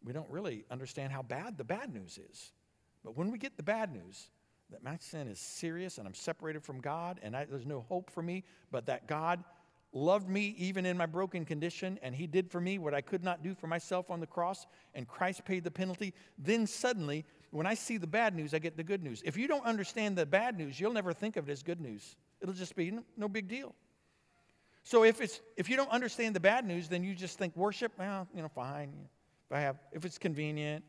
we 0.04 0.12
don't 0.12 0.28
really 0.28 0.64
understand 0.70 1.12
how 1.12 1.22
bad 1.22 1.56
the 1.56 1.64
bad 1.64 1.94
news 1.94 2.18
is. 2.30 2.52
But 3.04 3.16
when 3.16 3.30
we 3.30 3.38
get 3.38 3.56
the 3.56 3.62
bad 3.62 3.92
news, 3.92 4.30
that 4.70 4.82
my 4.82 4.96
sin 4.96 5.28
is 5.28 5.38
serious 5.38 5.98
and 5.98 6.06
I'm 6.06 6.14
separated 6.14 6.62
from 6.64 6.80
God 6.80 7.18
and 7.22 7.36
I, 7.36 7.44
there's 7.44 7.66
no 7.66 7.80
hope 7.88 8.10
for 8.10 8.22
me, 8.22 8.44
but 8.70 8.86
that 8.86 9.06
God 9.06 9.42
loved 9.92 10.28
me 10.28 10.54
even 10.58 10.86
in 10.86 10.96
my 10.96 11.06
broken 11.06 11.44
condition, 11.44 11.98
and 12.02 12.14
He 12.14 12.26
did 12.26 12.50
for 12.50 12.60
me 12.60 12.78
what 12.78 12.94
I 12.94 13.00
could 13.00 13.24
not 13.24 13.42
do 13.42 13.54
for 13.54 13.66
myself 13.66 14.10
on 14.10 14.20
the 14.20 14.26
cross, 14.26 14.66
and 14.94 15.08
Christ 15.08 15.44
paid 15.44 15.64
the 15.64 15.70
penalty, 15.70 16.14
then 16.38 16.66
suddenly, 16.66 17.24
when 17.50 17.66
I 17.66 17.74
see 17.74 17.96
the 17.96 18.06
bad 18.06 18.34
news, 18.34 18.54
I 18.54 18.58
get 18.58 18.76
the 18.76 18.84
good 18.84 19.02
news. 19.02 19.22
If 19.24 19.36
you 19.36 19.48
don't 19.48 19.64
understand 19.64 20.16
the 20.16 20.26
bad 20.26 20.56
news, 20.56 20.78
you'll 20.78 20.92
never 20.92 21.12
think 21.12 21.36
of 21.36 21.48
it 21.48 21.52
as 21.52 21.62
good 21.62 21.80
news. 21.80 22.16
It'll 22.40 22.54
just 22.54 22.76
be 22.76 22.92
no 23.16 23.28
big 23.28 23.48
deal. 23.48 23.74
So 24.82 25.04
if 25.04 25.20
it's 25.20 25.40
if 25.56 25.68
you 25.68 25.76
don't 25.76 25.90
understand 25.90 26.34
the 26.34 26.40
bad 26.40 26.64
news, 26.64 26.88
then 26.88 27.04
you 27.04 27.14
just 27.14 27.38
think 27.38 27.56
worship, 27.56 27.92
well, 27.98 28.26
you 28.34 28.42
know, 28.42 28.48
fine. 28.48 28.92
If 29.46 29.56
I 29.56 29.60
have 29.60 29.76
if 29.92 30.04
it's 30.04 30.16
convenient, 30.16 30.84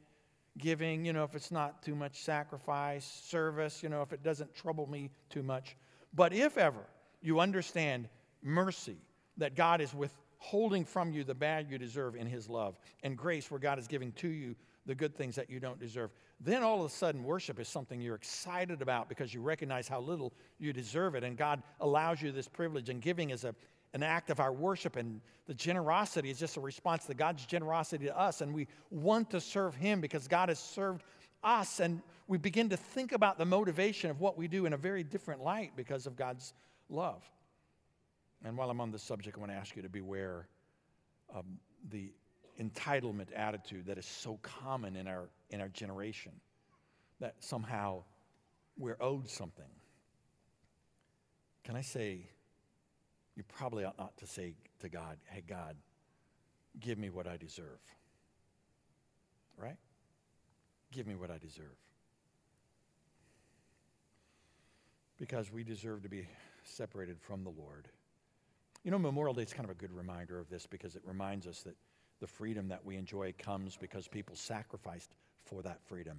giving, 0.57 1.05
you 1.05 1.13
know, 1.13 1.23
if 1.23 1.35
it's 1.35 1.51
not 1.51 1.81
too 1.81 1.95
much 1.95 2.21
sacrifice, 2.21 3.05
service, 3.25 3.81
you 3.83 3.89
know, 3.89 4.01
if 4.01 4.13
it 4.13 4.23
doesn't 4.23 4.53
trouble 4.53 4.87
me 4.87 5.09
too 5.29 5.43
much. 5.43 5.75
But 6.13 6.33
if 6.33 6.57
ever 6.57 6.85
you 7.21 7.39
understand 7.39 8.07
mercy, 8.41 8.97
that 9.37 9.55
God 9.55 9.81
is 9.81 9.93
withholding 9.93 10.85
from 10.85 11.11
you 11.11 11.23
the 11.23 11.35
bad 11.35 11.69
you 11.69 11.77
deserve 11.77 12.15
in 12.15 12.27
His 12.27 12.49
love, 12.49 12.79
and 13.03 13.17
grace 13.17 13.49
where 13.49 13.59
God 13.59 13.79
is 13.79 13.87
giving 13.87 14.11
to 14.13 14.27
you 14.27 14.55
the 14.85 14.95
good 14.95 15.15
things 15.15 15.35
that 15.35 15.49
you 15.49 15.59
don't 15.59 15.79
deserve. 15.79 16.11
Then 16.43 16.63
all 16.63 16.79
of 16.79 16.91
a 16.91 16.93
sudden, 16.93 17.23
worship 17.23 17.59
is 17.59 17.67
something 17.67 18.01
you're 18.01 18.15
excited 18.15 18.81
about 18.81 19.09
because 19.09 19.33
you 19.33 19.41
recognize 19.41 19.87
how 19.87 19.99
little 19.99 20.33
you 20.59 20.73
deserve 20.73 21.15
it, 21.15 21.23
and 21.23 21.37
God 21.37 21.61
allows 21.79 22.21
you 22.21 22.31
this 22.31 22.47
privilege, 22.47 22.89
and 22.89 23.01
giving 23.01 23.29
is 23.29 23.43
a 23.43 23.53
an 23.93 24.03
act 24.03 24.29
of 24.29 24.39
our 24.39 24.53
worship, 24.53 24.95
and 24.95 25.21
the 25.47 25.53
generosity 25.53 26.29
is 26.29 26.39
just 26.39 26.57
a 26.57 26.61
response 26.61 27.05
to 27.05 27.13
God's 27.13 27.45
generosity 27.45 28.05
to 28.05 28.17
us. 28.17 28.41
And 28.41 28.53
we 28.53 28.67
want 28.89 29.29
to 29.31 29.41
serve 29.41 29.75
Him 29.75 29.99
because 29.99 30.27
God 30.27 30.49
has 30.49 30.59
served 30.59 31.03
us, 31.43 31.79
and 31.79 32.01
we 32.27 32.37
begin 32.37 32.69
to 32.69 32.77
think 32.77 33.11
about 33.11 33.37
the 33.37 33.45
motivation 33.45 34.09
of 34.09 34.21
what 34.21 34.37
we 34.37 34.47
do 34.47 34.65
in 34.65 34.73
a 34.73 34.77
very 34.77 35.03
different 35.03 35.41
light 35.41 35.71
because 35.75 36.07
of 36.07 36.15
God's 36.15 36.53
love. 36.89 37.23
And 38.45 38.57
while 38.57 38.69
I'm 38.69 38.79
on 38.79 38.91
this 38.91 39.03
subject, 39.03 39.37
I 39.37 39.39
want 39.39 39.51
to 39.51 39.57
ask 39.57 39.75
you 39.75 39.81
to 39.81 39.89
beware 39.89 40.47
of 41.33 41.45
the 41.89 42.11
entitlement 42.61 43.27
attitude 43.35 43.87
that 43.87 43.97
is 43.97 44.05
so 44.05 44.39
common 44.41 44.95
in 44.95 45.07
our, 45.07 45.29
in 45.49 45.61
our 45.61 45.69
generation 45.69 46.31
that 47.19 47.35
somehow 47.39 48.03
we're 48.77 48.97
owed 48.99 49.29
something. 49.29 49.65
Can 51.63 51.75
I 51.75 51.81
say, 51.81 52.27
you 53.35 53.43
probably 53.43 53.85
ought 53.85 53.97
not 53.97 54.17
to 54.17 54.27
say 54.27 54.53
to 54.79 54.89
God, 54.89 55.17
hey, 55.29 55.43
God, 55.47 55.75
give 56.79 56.97
me 56.97 57.09
what 57.09 57.27
I 57.27 57.37
deserve. 57.37 57.79
Right? 59.57 59.77
Give 60.91 61.07
me 61.07 61.15
what 61.15 61.29
I 61.29 61.37
deserve. 61.37 61.77
Because 65.17 65.51
we 65.51 65.63
deserve 65.63 66.01
to 66.03 66.09
be 66.09 66.27
separated 66.63 67.19
from 67.19 67.43
the 67.43 67.51
Lord. 67.51 67.87
You 68.83 68.89
know, 68.89 68.97
Memorial 68.97 69.35
Day 69.35 69.43
is 69.43 69.53
kind 69.53 69.65
of 69.65 69.71
a 69.71 69.79
good 69.79 69.91
reminder 69.91 70.39
of 70.39 70.49
this 70.49 70.65
because 70.65 70.95
it 70.95 71.03
reminds 71.05 71.45
us 71.45 71.61
that 71.61 71.75
the 72.21 72.27
freedom 72.27 72.69
that 72.69 72.85
we 72.85 72.95
enjoy 72.95 73.33
comes 73.37 73.75
because 73.75 74.07
people 74.07 74.35
sacrificed 74.35 75.11
for 75.43 75.61
that 75.63 75.81
freedom. 75.83 76.17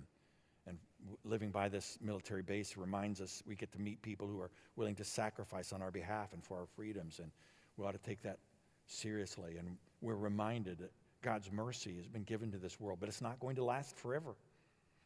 And 0.67 0.77
living 1.25 1.51
by 1.51 1.69
this 1.69 1.99
military 2.03 2.43
base 2.43 2.77
reminds 2.77 3.21
us 3.21 3.43
we 3.47 3.55
get 3.55 3.73
to 3.73 3.81
meet 3.81 4.03
people 4.03 4.27
who 4.27 4.41
are 4.41 4.51
willing 4.77 4.97
to 4.97 5.05
sacrifice 5.05 5.73
on 5.73 5.81
our 5.81 5.91
behalf 5.91 6.33
and 6.33 6.45
for 6.45 6.59
our 6.59 6.67
freedoms. 6.67 7.21
And 7.21 7.31
we 7.77 7.87
ought 7.87 7.93
to 7.93 7.99
take 7.99 8.23
that 8.23 8.39
seriously. 8.87 9.57
And 9.59 9.77
we're 10.01 10.17
reminded 10.17 10.79
that 10.79 10.93
God's 11.23 11.51
mercy 11.51 11.97
has 11.97 12.07
been 12.09 12.25
given 12.25 12.51
to 12.51 12.59
this 12.59 12.79
world, 12.81 12.99
but 13.01 13.09
it's 13.09 13.23
not 13.23 13.39
going 13.41 13.57
to 13.57 13.65
last 13.65 13.97
forever. 13.97 14.35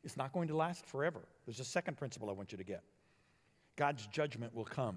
It's 0.02 0.16
not 0.16 0.32
going 0.32 0.48
to 0.48 0.56
last 0.56 0.86
forever. 0.86 1.20
There's 1.46 1.60
a 1.60 1.64
second 1.64 1.96
principle 1.96 2.30
I 2.30 2.32
want 2.32 2.52
you 2.52 2.58
to 2.58 2.64
get 2.64 2.82
God's 3.76 4.06
judgment 4.06 4.54
will 4.54 4.64
come. 4.64 4.96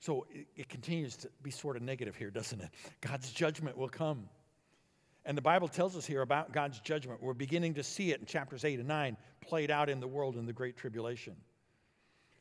So 0.00 0.26
it, 0.30 0.46
it 0.56 0.68
continues 0.68 1.16
to 1.18 1.30
be 1.42 1.50
sort 1.50 1.76
of 1.76 1.82
negative 1.82 2.16
here, 2.16 2.30
doesn't 2.32 2.60
it? 2.60 2.70
God's 3.00 3.30
judgment 3.30 3.76
will 3.76 3.88
come. 3.88 4.28
And 5.26 5.36
the 5.36 5.42
Bible 5.42 5.66
tells 5.66 5.96
us 5.96 6.06
here 6.06 6.22
about 6.22 6.52
God's 6.52 6.78
judgment. 6.78 7.20
We're 7.20 7.34
beginning 7.34 7.74
to 7.74 7.82
see 7.82 8.12
it 8.12 8.20
in 8.20 8.26
chapters 8.26 8.64
8 8.64 8.78
and 8.78 8.88
9 8.88 9.16
played 9.40 9.72
out 9.72 9.90
in 9.90 9.98
the 9.98 10.06
world 10.06 10.36
in 10.36 10.46
the 10.46 10.52
Great 10.52 10.76
Tribulation. 10.76 11.34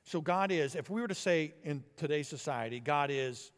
So, 0.04 0.22
God 0.22 0.52
is, 0.52 0.76
if 0.76 0.90
we 0.92 1.02
were 1.02 1.08
to 1.08 1.16
say 1.16 1.56
in 1.64 1.84
today's 1.98 2.28
society, 2.28 2.80
God 2.80 3.10
is 3.12 3.52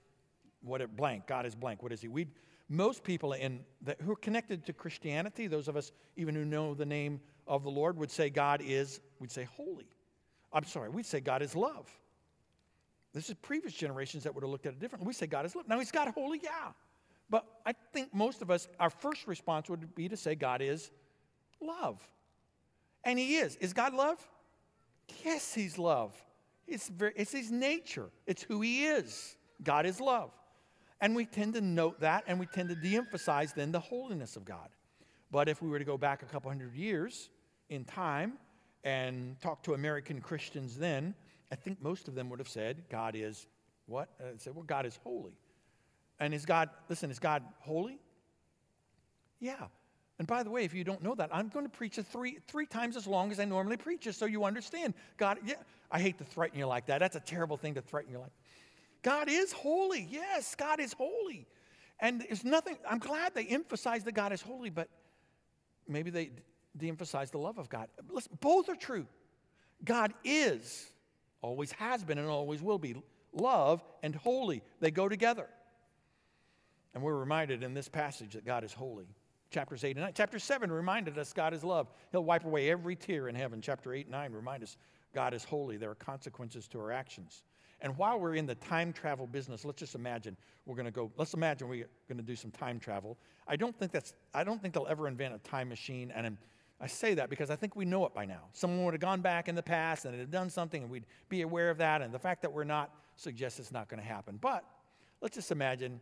what 0.61 0.79
it 0.79 0.95
blank, 0.95 1.27
God 1.27 1.45
is 1.45 1.55
blank, 1.55 1.83
what 1.83 1.91
is 1.91 2.01
He? 2.01 2.07
we 2.07 2.27
most 2.69 3.03
people 3.03 3.33
in 3.33 3.59
the, 3.81 3.95
who 4.01 4.11
are 4.11 4.17
connected 4.17 4.65
to 4.65 4.73
Christianity, 4.73 5.47
those 5.47 5.67
of 5.67 5.77
us 5.77 5.91
even 6.15 6.35
who 6.35 6.43
know 6.43 6.73
the 6.73 6.85
name 6.85 7.21
of 7.47 7.63
the 7.63 7.69
Lord, 7.69 7.97
would 7.97 8.11
say 8.11 8.29
God 8.29 8.61
is, 8.63 8.99
we'd 9.19 9.31
say 9.31 9.43
holy. 9.55 9.87
I'm 10.51 10.65
sorry, 10.65 10.89
we'd 10.89 11.05
say 11.05 11.19
God 11.19 11.41
is 11.41 11.55
love. 11.55 11.89
This 13.13 13.29
is 13.29 13.35
previous 13.41 13.73
generations 13.73 14.23
that 14.23 14.35
would 14.35 14.43
have 14.43 14.51
looked 14.51 14.65
at 14.65 14.73
it 14.73 14.79
differently. 14.79 15.07
We 15.07 15.13
say 15.13 15.27
God 15.27 15.45
is 15.45 15.55
love. 15.55 15.67
Now, 15.67 15.79
He's 15.79 15.91
God 15.91 16.09
holy, 16.09 16.39
yeah. 16.43 16.71
But 17.29 17.45
I 17.65 17.73
think 17.93 18.13
most 18.13 18.41
of 18.41 18.49
us, 18.49 18.67
our 18.79 18.89
first 18.89 19.27
response 19.27 19.69
would 19.69 19.93
be 19.95 20.07
to 20.09 20.17
say 20.17 20.35
God 20.35 20.61
is 20.61 20.91
love. 21.61 22.01
And 23.03 23.19
He 23.19 23.37
is. 23.37 23.55
Is 23.57 23.73
God 23.73 23.93
love? 23.93 24.25
Yes, 25.23 25.53
He's 25.53 25.77
love. 25.77 26.13
It's, 26.67 26.89
very, 26.89 27.13
it's 27.15 27.31
His 27.31 27.51
nature, 27.51 28.09
it's 28.25 28.43
who 28.43 28.61
He 28.61 28.85
is. 28.85 29.35
God 29.63 29.85
is 29.85 29.99
love. 29.99 30.31
And 30.99 31.15
we 31.15 31.25
tend 31.25 31.53
to 31.53 31.61
note 31.61 31.99
that 31.99 32.23
and 32.27 32.39
we 32.39 32.45
tend 32.47 32.69
to 32.69 32.75
de 32.75 32.95
emphasize 32.95 33.53
then 33.53 33.71
the 33.71 33.79
holiness 33.79 34.35
of 34.35 34.45
God. 34.45 34.69
But 35.31 35.49
if 35.49 35.61
we 35.61 35.69
were 35.69 35.79
to 35.79 35.85
go 35.85 35.97
back 35.97 36.23
a 36.23 36.25
couple 36.25 36.49
hundred 36.49 36.73
years 36.75 37.29
in 37.69 37.83
time 37.83 38.33
and 38.83 39.39
talk 39.41 39.61
to 39.63 39.73
American 39.73 40.21
Christians 40.21 40.77
then, 40.77 41.13
I 41.51 41.55
think 41.55 41.81
most 41.81 42.07
of 42.07 42.15
them 42.15 42.29
would 42.29 42.39
have 42.39 42.47
said, 42.47 42.83
God 42.89 43.15
is 43.15 43.47
what? 43.85 44.09
Uh, 44.19 44.37
said, 44.37 44.55
well, 44.55 44.63
God 44.63 44.85
is 44.85 44.99
holy. 45.03 45.33
And 46.19 46.33
is 46.33 46.45
God, 46.45 46.69
listen, 46.89 47.11
is 47.11 47.19
God 47.19 47.43
holy? 47.59 47.99
Yeah. 49.39 49.67
And 50.19 50.27
by 50.27 50.41
the 50.43 50.49
way, 50.49 50.63
if 50.63 50.73
you 50.73 50.83
don't 50.83 51.03
know 51.03 51.13
that, 51.15 51.29
I'm 51.31 51.49
going 51.49 51.65
to 51.65 51.71
preach 51.71 51.97
it 51.99 52.07
three, 52.07 52.39
three 52.47 52.65
times 52.65 52.97
as 52.97 53.05
long 53.05 53.31
as 53.31 53.39
I 53.39 53.45
normally 53.45 53.77
preach, 53.77 54.01
just 54.01 54.17
so 54.17 54.25
you 54.25 54.45
understand. 54.45 54.95
God, 55.17 55.37
yeah, 55.45 55.55
I 55.91 55.99
hate 55.99 56.17
to 56.17 56.23
threaten 56.23 56.57
you 56.57 56.65
like 56.65 56.87
that. 56.87 56.99
That's 56.99 57.15
a 57.15 57.19
terrible 57.19 57.55
thing 57.55 57.75
to 57.75 57.81
threaten 57.81 58.11
you 58.11 58.19
like. 58.19 58.31
God 59.03 59.29
is 59.29 59.51
holy. 59.51 60.07
Yes, 60.09 60.55
God 60.55 60.79
is 60.79 60.93
holy. 60.93 61.45
And 61.99 62.21
there's 62.21 62.43
nothing, 62.43 62.77
I'm 62.89 62.99
glad 62.99 63.35
they 63.35 63.45
emphasize 63.45 64.03
that 64.05 64.13
God 64.13 64.31
is 64.31 64.41
holy, 64.41 64.69
but 64.69 64.89
maybe 65.87 66.09
they 66.09 66.31
de 66.75 66.89
emphasize 66.89 67.31
the 67.31 67.37
love 67.37 67.57
of 67.57 67.69
God. 67.69 67.87
Listen, 68.09 68.37
both 68.39 68.69
are 68.69 68.75
true. 68.75 69.05
God 69.83 70.13
is 70.23 70.87
always 71.41 71.71
has 71.73 72.03
been 72.03 72.17
and 72.17 72.27
always 72.27 72.61
will 72.61 72.79
be. 72.79 72.95
Love 73.33 73.83
and 74.03 74.15
holy, 74.15 74.63
they 74.79 74.91
go 74.91 75.07
together. 75.07 75.47
And 76.97 77.03
we're 77.03 77.13
reminded 77.13 77.61
in 77.61 77.75
this 77.75 77.87
passage 77.87 78.33
that 78.33 78.43
God 78.43 78.63
is 78.63 78.73
holy. 78.73 79.05
Chapters 79.51 79.83
8 79.83 79.97
and 79.97 80.05
9. 80.05 80.13
Chapter 80.15 80.39
7 80.39 80.71
reminded 80.71 81.15
us 81.19 81.31
God 81.31 81.53
is 81.53 81.63
love. 81.63 81.91
He'll 82.11 82.23
wipe 82.23 82.43
away 82.43 82.71
every 82.71 82.95
tear 82.95 83.27
in 83.27 83.35
heaven. 83.35 83.61
Chapter 83.61 83.93
8 83.93 84.07
and 84.07 84.13
9 84.13 84.33
remind 84.33 84.63
us 84.63 84.77
God 85.13 85.35
is 85.35 85.43
holy. 85.43 85.77
There 85.77 85.91
are 85.91 85.95
consequences 85.95 86.67
to 86.69 86.79
our 86.79 86.91
actions. 86.91 87.43
And 87.81 87.95
while 87.99 88.19
we're 88.19 88.33
in 88.33 88.47
the 88.47 88.55
time 88.55 88.91
travel 88.91 89.27
business, 89.27 89.63
let's 89.63 89.77
just 89.77 89.93
imagine 89.93 90.35
we're 90.65 90.73
going 90.73 90.87
to 90.87 90.91
go, 90.91 91.11
let's 91.17 91.35
imagine 91.35 91.67
we're 91.67 91.85
going 92.09 92.17
to 92.17 92.23
do 92.23 92.35
some 92.35 92.49
time 92.49 92.79
travel. 92.79 93.15
I 93.47 93.57
don't 93.57 93.77
think 93.77 93.91
that's, 93.91 94.15
I 94.33 94.43
don't 94.43 94.59
think 94.59 94.73
they'll 94.73 94.87
ever 94.89 95.07
invent 95.07 95.35
a 95.35 95.47
time 95.47 95.69
machine 95.69 96.11
and 96.15 96.35
I 96.81 96.87
say 96.87 97.13
that 97.13 97.29
because 97.29 97.51
I 97.51 97.55
think 97.55 97.75
we 97.75 97.85
know 97.85 98.07
it 98.07 98.15
by 98.15 98.25
now. 98.25 98.45
Someone 98.53 98.85
would 98.85 98.95
have 98.95 99.01
gone 99.01 99.21
back 99.21 99.47
in 99.47 99.53
the 99.53 99.61
past 99.61 100.05
and 100.05 100.17
had 100.17 100.31
done 100.31 100.49
something, 100.49 100.81
and 100.81 100.91
we'd 100.91 101.05
be 101.29 101.43
aware 101.43 101.69
of 101.69 101.77
that. 101.77 102.01
And 102.01 102.11
the 102.11 102.19
fact 102.19 102.41
that 102.41 102.51
we're 102.51 102.63
not 102.63 102.89
suggests 103.17 103.59
it's 103.59 103.71
not 103.71 103.87
going 103.87 104.01
to 104.01 104.07
happen. 104.07 104.37
But 104.41 104.63
let's 105.21 105.35
just 105.35 105.51
imagine, 105.51 105.99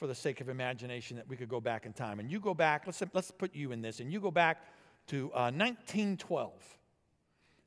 for 0.00 0.06
the 0.06 0.14
sake 0.14 0.40
of 0.40 0.48
imagination, 0.48 1.18
that 1.18 1.28
we 1.28 1.36
could 1.36 1.50
go 1.50 1.60
back 1.60 1.84
in 1.84 1.92
time. 1.92 2.20
And 2.20 2.30
you 2.30 2.40
go 2.40 2.54
back, 2.54 2.84
let's, 2.86 3.02
let's 3.12 3.30
put 3.30 3.54
you 3.54 3.70
in 3.70 3.82
this, 3.82 4.00
and 4.00 4.10
you 4.10 4.18
go 4.18 4.30
back 4.30 4.64
to 5.08 5.26
uh, 5.34 5.52
1912, 5.52 6.50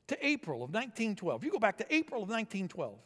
to 0.08 0.26
April 0.26 0.56
of 0.56 0.70
1912. 0.70 1.44
You 1.44 1.52
go 1.52 1.60
back 1.60 1.78
to 1.78 1.94
April 1.94 2.24
of 2.24 2.28
1912, 2.28 2.98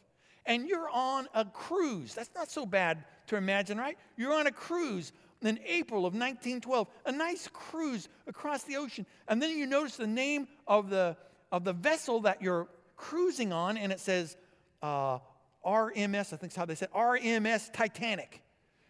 and 0.47 0.67
you're 0.67 0.89
on 0.89 1.29
a 1.35 1.45
cruise. 1.45 2.15
That's 2.15 2.31
not 2.35 2.51
so 2.51 2.65
bad 2.65 3.05
to 3.27 3.37
imagine, 3.37 3.77
right? 3.77 3.99
You're 4.17 4.33
on 4.33 4.47
a 4.47 4.51
cruise 4.51 5.13
in 5.43 5.61
April 5.67 6.07
of 6.07 6.15
1912, 6.15 6.89
a 7.05 7.13
nice 7.13 7.51
cruise 7.53 8.09
across 8.27 8.63
the 8.63 8.77
ocean. 8.77 9.05
And 9.29 9.43
then 9.43 9.59
you 9.59 9.67
notice 9.67 9.97
the 9.97 10.07
name 10.07 10.49
of 10.67 10.89
the, 10.89 11.19
of 11.53 11.65
the 11.65 11.75
vessel 11.75 12.21
that 12.21 12.41
you're 12.41 12.67
cruising 12.97 13.53
on, 13.53 13.77
and 13.77 13.93
it 13.93 14.01
says 14.01 14.39
uh, 14.83 15.19
RMS, 15.67 16.33
I 16.33 16.37
think 16.37 16.53
is 16.53 16.57
how 16.57 16.65
they 16.65 16.75
said, 16.75 16.91
RMS 16.93 17.71
Titanic. 17.75 18.41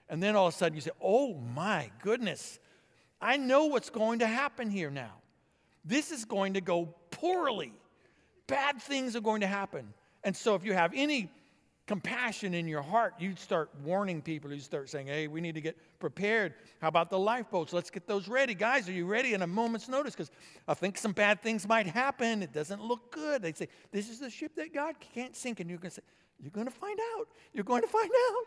And 0.09 0.23
then 0.23 0.37
all 0.37 0.49
of 0.49 0.55
a 0.55 0.57
sudden 0.57 0.75
you 0.75 0.81
say, 0.81 0.90
oh 1.01 1.35
my 1.35 1.90
goodness, 2.03 2.59
I 3.21 3.37
know 3.37 3.66
what's 3.66 3.90
going 3.90 4.21
to 4.21 4.27
happen 4.27 4.71
here 4.71 4.90
now. 4.90 5.14
This 5.85 6.11
is 6.11 6.25
going 6.25 6.55
to 6.55 6.61
go 6.61 6.94
poorly. 7.11 7.73
Bad 8.47 8.81
things 8.81 9.16
are 9.16 9.21
going 9.21 9.40
to 9.40 9.47
happen. 9.47 9.92
And 10.25 10.37
so, 10.37 10.55
if 10.55 10.64
you 10.64 10.73
have 10.73 10.92
any 10.94 11.31
compassion 11.87 12.53
in 12.53 12.68
your 12.68 12.83
heart, 12.83 13.14
you 13.18 13.35
start 13.37 13.71
warning 13.83 14.21
people. 14.21 14.53
You 14.53 14.61
start 14.61 14.90
saying, 14.90 15.07
hey, 15.07 15.27
we 15.27 15.40
need 15.40 15.55
to 15.55 15.61
get 15.61 15.77
prepared. 15.99 16.55
How 16.81 16.88
about 16.88 17.09
the 17.09 17.18
lifeboats? 17.18 17.73
Let's 17.73 17.90
get 17.90 18.07
those 18.07 18.29
ready. 18.29 18.55
Guys, 18.55 18.88
are 18.88 18.92
you 18.92 19.07
ready 19.07 19.33
in 19.33 19.42
a 19.42 19.47
moment's 19.47 19.88
notice? 19.88 20.14
Because 20.14 20.31
I 20.68 20.75
think 20.75 20.99
some 20.99 21.12
bad 21.12 21.42
things 21.42 21.66
might 21.66 21.87
happen. 21.87 22.42
It 22.42 22.53
doesn't 22.53 22.83
look 22.83 23.11
good. 23.11 23.42
They 23.42 23.55
say, 23.55 23.68
this 23.90 24.11
is 24.11 24.21
the 24.21 24.29
ship 24.29 24.55
that 24.57 24.75
God 24.75 24.97
can't 25.14 25.35
sink. 25.35 25.61
And 25.61 25.71
you're 25.71 25.79
going 25.79 25.90
to 25.90 25.97
say, 25.97 26.03
you're 26.40 26.51
going 26.51 26.66
to 26.66 26.72
find 26.72 26.98
out. 27.16 27.29
You're 27.53 27.64
going 27.64 27.83
to 27.83 27.88
find 27.88 28.11
out. 28.31 28.44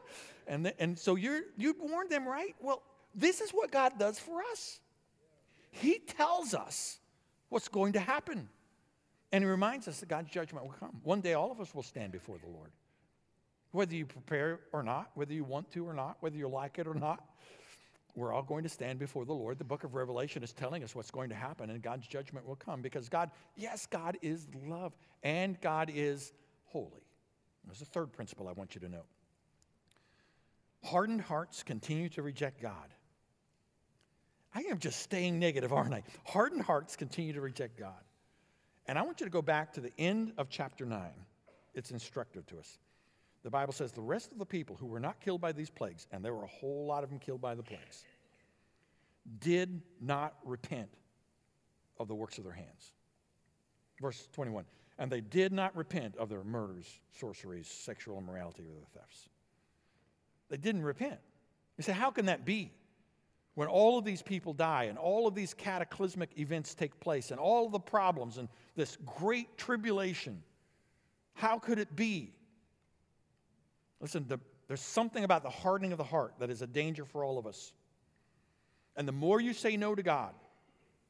And, 0.48 0.66
the, 0.66 0.82
and 0.82 0.98
so 0.98 1.16
you're, 1.16 1.42
you 1.58 1.76
warned 1.80 2.10
them, 2.10 2.28
right? 2.28 2.56
Well, 2.62 2.82
this 3.14 3.42
is 3.42 3.52
what 3.52 3.72
God 3.72 3.94
does 4.00 4.18
for 4.18 4.42
us. 4.52 4.80
He 5.72 6.00
tells 6.00 6.54
us 6.54 7.00
what's 7.50 7.68
going 7.68 7.94
to 7.94 8.00
happen. 8.00 8.50
And 9.32 9.44
he 9.44 9.50
reminds 9.50 9.88
us 9.88 10.00
that 10.00 10.10
God's 10.10 10.30
judgment 10.30 10.66
will 10.66 10.74
come. 10.74 11.00
One 11.04 11.22
day, 11.22 11.34
all 11.34 11.52
of 11.52 11.60
us 11.60 11.74
will 11.74 11.84
stand 11.84 12.12
before 12.12 12.38
the 12.38 12.50
Lord. 12.50 12.72
Whether 13.72 13.96
you 13.96 14.06
prepare 14.06 14.60
or 14.74 14.84
not, 14.84 15.12
whether 15.16 15.34
you 15.34 15.46
want 15.46 15.72
to 15.72 15.88
or 15.88 15.94
not, 15.94 16.18
whether 16.20 16.36
you 16.36 16.50
like 16.50 16.80
it 16.80 16.88
or 16.88 16.94
not, 16.94 17.24
we're 18.16 18.34
all 18.34 18.44
going 18.44 18.64
to 18.64 18.70
stand 18.70 19.00
before 19.00 19.24
the 19.24 19.34
Lord. 19.34 19.58
The 19.58 19.64
book 19.64 19.86
of 19.86 19.96
Revelation 19.96 20.44
is 20.44 20.52
telling 20.52 20.84
us 20.84 20.94
what's 20.94 21.12
going 21.12 21.30
to 21.30 21.36
happen, 21.36 21.70
and 21.70 21.82
God's 21.82 22.08
judgment 22.08 22.46
will 22.46 22.58
come 22.58 22.82
because 22.82 23.08
God, 23.08 23.32
yes, 23.56 23.86
God 23.86 24.18
is 24.22 24.48
love 24.66 24.94
and 25.24 25.60
God 25.62 25.90
is 25.94 26.34
holy. 26.66 27.06
There's 27.66 27.82
a 27.82 27.86
third 27.86 28.12
principle 28.12 28.48
I 28.48 28.54
want 28.54 28.76
you 28.76 28.82
to 28.82 28.90
know. 28.90 29.04
Hardened 30.84 31.22
hearts 31.22 31.64
continue 31.64 32.10
to 32.10 32.22
reject 32.22 32.62
God. 32.62 32.94
I 34.54 34.62
am 34.70 34.80
just 34.80 35.00
staying 35.00 35.40
negative, 35.40 35.72
aren't 35.72 35.94
I? 35.94 36.04
Hardened 36.26 36.64
hearts 36.64 36.96
continue 36.96 37.34
to 37.34 37.42
reject 37.42 37.78
God. 37.78 38.04
And 38.88 38.98
I 38.98 39.04
want 39.04 39.20
you 39.20 39.26
to 39.26 39.32
go 39.32 39.42
back 39.42 39.74
to 39.74 39.82
the 39.82 39.92
end 39.98 40.34
of 40.38 40.50
chapter 40.50 40.86
9. 40.86 41.10
It's 41.74 41.92
instructive 41.92 42.46
to 42.48 42.58
us 42.60 42.78
the 43.44 43.50
Bible 43.50 43.74
says 43.74 43.92
the 43.92 44.02
rest 44.02 44.32
of 44.32 44.38
the 44.38 44.46
people 44.46 44.76
who 44.76 44.86
were 44.86 45.00
not 45.00 45.20
killed 45.20 45.42
by 45.42 45.52
these 45.52 45.70
plagues, 45.70 46.06
and 46.12 46.24
there 46.24 46.34
were 46.34 46.44
a 46.44 46.48
whole 46.48 46.86
lot 46.86 47.04
of 47.04 47.10
them 47.10 47.20
killed 47.20 47.42
by 47.42 47.56
the 47.56 47.64
plagues, 47.64 48.06
did 49.40 49.82
not 50.00 50.36
repent 50.44 50.90
of 52.00 52.08
the 52.08 52.16
works 52.16 52.38
of 52.38 52.44
their 52.44 52.54
hands. 52.54 52.92
Verse 54.00 54.28
21 54.34 54.66
And 54.98 55.12
they 55.12 55.22
did 55.22 55.52
not 55.52 55.76
repent 55.76 56.16
of 56.18 56.30
their 56.30 56.44
murders, 56.44 56.86
sorceries, 57.20 57.68
sexual 57.68 58.18
immorality, 58.18 58.64
or 58.64 58.74
their 58.74 59.02
thefts. 59.02 59.30
They 60.50 60.58
didn't 60.58 60.84
repent. 60.84 61.20
You 61.78 61.84
say, 61.84 61.94
how 61.94 62.12
can 62.12 62.26
that 62.28 62.46
be? 62.46 62.72
When 63.56 63.68
all 63.68 63.98
of 63.98 64.06
these 64.06 64.22
people 64.22 64.54
die 64.54 64.84
and 64.86 64.98
all 64.98 65.28
of 65.28 65.36
these 65.36 65.54
cataclysmic 65.54 66.38
events 66.38 66.76
take 66.76 67.00
place 67.00 67.32
and 67.32 67.40
all 67.40 67.66
of 67.66 67.72
the 67.72 67.80
problems 67.80 68.38
and 68.38 68.48
this 68.76 68.98
great 69.06 69.58
tribulation, 69.58 70.42
how 71.34 71.58
could 71.60 71.80
it 71.80 71.96
be 71.96 72.34
Listen, 74.02 74.26
the, 74.28 74.40
there's 74.68 74.82
something 74.82 75.24
about 75.24 75.44
the 75.44 75.50
hardening 75.50 75.92
of 75.92 75.98
the 75.98 76.04
heart 76.04 76.34
that 76.40 76.50
is 76.50 76.62
a 76.62 76.68
danger 76.68 77.06
for 77.06 77.24
all 77.24 77.38
of 77.38 77.46
us. 77.46 77.74
And 78.98 79.08
the 79.08 79.14
more 79.14 79.40
you 79.40 79.54
say 79.54 79.78
no 79.78 79.96
to 79.96 80.04
God, 80.04 80.34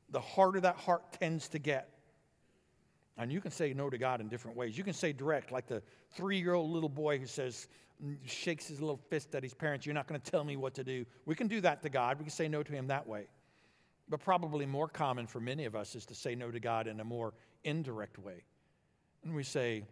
the 0.09 0.19
harder 0.19 0.59
that 0.59 0.75
heart 0.75 1.13
tends 1.13 1.47
to 1.49 1.59
get. 1.59 1.89
And 3.21 3.31
you 3.31 3.41
can 3.41 3.51
say 3.51 3.73
no 3.73 3.89
to 3.89 3.97
God 3.97 4.21
in 4.21 4.27
different 4.27 4.57
ways. 4.57 4.77
You 4.77 4.83
can 4.83 4.93
say 4.93 5.13
direct, 5.13 5.51
like 5.51 5.67
the 5.67 5.81
three 6.15 6.39
year 6.39 6.53
old 6.53 6.71
little 6.71 6.89
boy 6.89 7.19
who 7.19 7.27
says, 7.27 7.67
shakes 8.25 8.67
his 8.67 8.79
little 8.79 8.99
fist 9.09 9.35
at 9.35 9.43
his 9.43 9.53
parents, 9.53 9.85
You're 9.85 9.95
not 9.95 10.07
going 10.07 10.19
to 10.19 10.31
tell 10.31 10.43
me 10.43 10.55
what 10.55 10.73
to 10.75 10.83
do. 10.83 11.05
We 11.25 11.35
can 11.35 11.47
do 11.47 11.61
that 11.61 11.83
to 11.83 11.89
God. 11.89 12.17
We 12.17 12.25
can 12.25 12.31
say 12.31 12.47
no 12.47 12.63
to 12.63 12.71
Him 12.71 12.87
that 12.87 13.07
way. 13.07 13.27
But 14.09 14.19
probably 14.19 14.65
more 14.65 14.87
common 14.87 15.27
for 15.27 15.39
many 15.39 15.65
of 15.65 15.75
us 15.75 15.95
is 15.95 16.05
to 16.07 16.15
say 16.15 16.35
no 16.35 16.51
to 16.51 16.59
God 16.59 16.87
in 16.87 16.99
a 16.99 17.03
more 17.03 17.33
indirect 17.63 18.17
way. 18.17 18.43
And 19.23 19.35
we 19.35 19.43
say, 19.43 19.83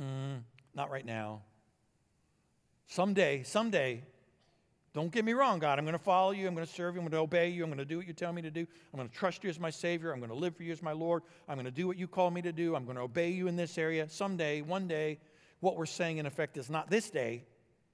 mm, 0.00 0.40
Not 0.74 0.90
right 0.90 1.06
now. 1.06 1.42
Someday, 2.88 3.42
someday, 3.44 4.02
don't 4.94 5.10
get 5.10 5.24
me 5.24 5.32
wrong, 5.32 5.58
God. 5.58 5.78
I'm 5.78 5.86
going 5.86 5.96
to 5.96 6.04
follow 6.04 6.32
you. 6.32 6.46
I'm 6.46 6.54
going 6.54 6.66
to 6.66 6.72
serve 6.72 6.94
you. 6.94 7.00
I'm 7.00 7.06
going 7.06 7.12
to 7.12 7.24
obey 7.24 7.48
you. 7.48 7.62
I'm 7.64 7.70
going 7.70 7.78
to 7.78 7.84
do 7.84 7.96
what 7.96 8.06
you 8.06 8.12
tell 8.12 8.32
me 8.32 8.42
to 8.42 8.50
do. 8.50 8.66
I'm 8.92 8.98
going 8.98 9.08
to 9.08 9.14
trust 9.14 9.42
you 9.42 9.48
as 9.48 9.58
my 9.58 9.70
Savior. 9.70 10.12
I'm 10.12 10.18
going 10.18 10.30
to 10.30 10.36
live 10.36 10.54
for 10.54 10.64
you 10.64 10.72
as 10.72 10.82
my 10.82 10.92
Lord. 10.92 11.22
I'm 11.48 11.56
going 11.56 11.64
to 11.64 11.70
do 11.70 11.86
what 11.86 11.96
you 11.96 12.06
call 12.06 12.30
me 12.30 12.42
to 12.42 12.52
do. 12.52 12.76
I'm 12.76 12.84
going 12.84 12.96
to 12.96 13.02
obey 13.02 13.30
you 13.30 13.46
in 13.46 13.56
this 13.56 13.78
area. 13.78 14.06
Someday, 14.10 14.60
one 14.60 14.88
day, 14.88 15.18
what 15.60 15.76
we're 15.76 15.86
saying 15.86 16.18
in 16.18 16.26
effect 16.26 16.58
is 16.58 16.68
not 16.68 16.90
this 16.90 17.08
day, 17.08 17.44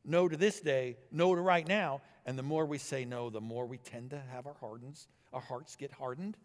no 0.04 0.26
to 0.26 0.36
this 0.36 0.60
day, 0.60 0.96
no 1.12 1.34
to 1.34 1.40
right 1.40 1.68
now. 1.68 2.00
And 2.26 2.36
the 2.36 2.42
more 2.42 2.66
we 2.66 2.78
say 2.78 3.04
no, 3.04 3.30
the 3.30 3.40
more 3.40 3.64
we 3.64 3.78
tend 3.78 4.10
to 4.10 4.20
have 4.32 4.46
our 4.46 4.56
hardens, 4.60 5.06
our 5.32 5.40
hearts 5.40 5.76
get 5.76 5.92
hardened, 5.92 6.36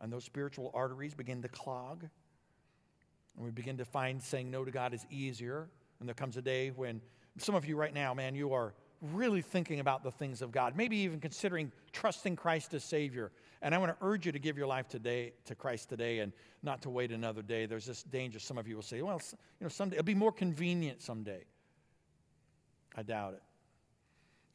and 0.00 0.12
those 0.12 0.24
spiritual 0.24 0.72
arteries 0.74 1.14
begin 1.14 1.42
to 1.42 1.48
clog. 1.48 2.02
And 3.36 3.44
we 3.44 3.50
begin 3.52 3.76
to 3.76 3.84
find 3.84 4.20
saying 4.20 4.50
no 4.50 4.64
to 4.64 4.70
God 4.70 4.92
is 4.92 5.06
easier. 5.08 5.68
And 6.00 6.08
there 6.08 6.14
comes 6.14 6.36
a 6.36 6.42
day 6.42 6.70
when 6.70 7.00
some 7.38 7.54
of 7.54 7.64
you 7.64 7.76
right 7.76 7.94
now, 7.94 8.12
man, 8.12 8.34
you 8.34 8.52
are 8.52 8.74
really 9.12 9.42
thinking 9.42 9.80
about 9.80 10.02
the 10.02 10.10
things 10.10 10.42
of 10.42 10.52
God, 10.52 10.76
maybe 10.76 10.96
even 10.98 11.20
considering 11.20 11.70
trusting 11.92 12.36
Christ 12.36 12.74
as 12.74 12.84
Savior. 12.84 13.32
And 13.62 13.74
I 13.74 13.78
want 13.78 13.98
to 13.98 14.06
urge 14.06 14.26
you 14.26 14.32
to 14.32 14.38
give 14.38 14.56
your 14.58 14.66
life 14.66 14.88
today 14.88 15.32
to 15.46 15.54
Christ 15.54 15.88
today 15.88 16.20
and 16.20 16.32
not 16.62 16.82
to 16.82 16.90
wait 16.90 17.12
another 17.12 17.42
day. 17.42 17.66
There's 17.66 17.86
this 17.86 18.02
danger. 18.02 18.38
Some 18.38 18.58
of 18.58 18.68
you 18.68 18.76
will 18.76 18.82
say, 18.82 19.02
well, 19.02 19.20
you 19.32 19.64
know, 19.64 19.68
someday 19.68 19.96
it'll 19.96 20.04
be 20.04 20.14
more 20.14 20.32
convenient 20.32 21.02
someday. 21.02 21.44
I 22.96 23.02
doubt 23.02 23.34
it. 23.34 23.42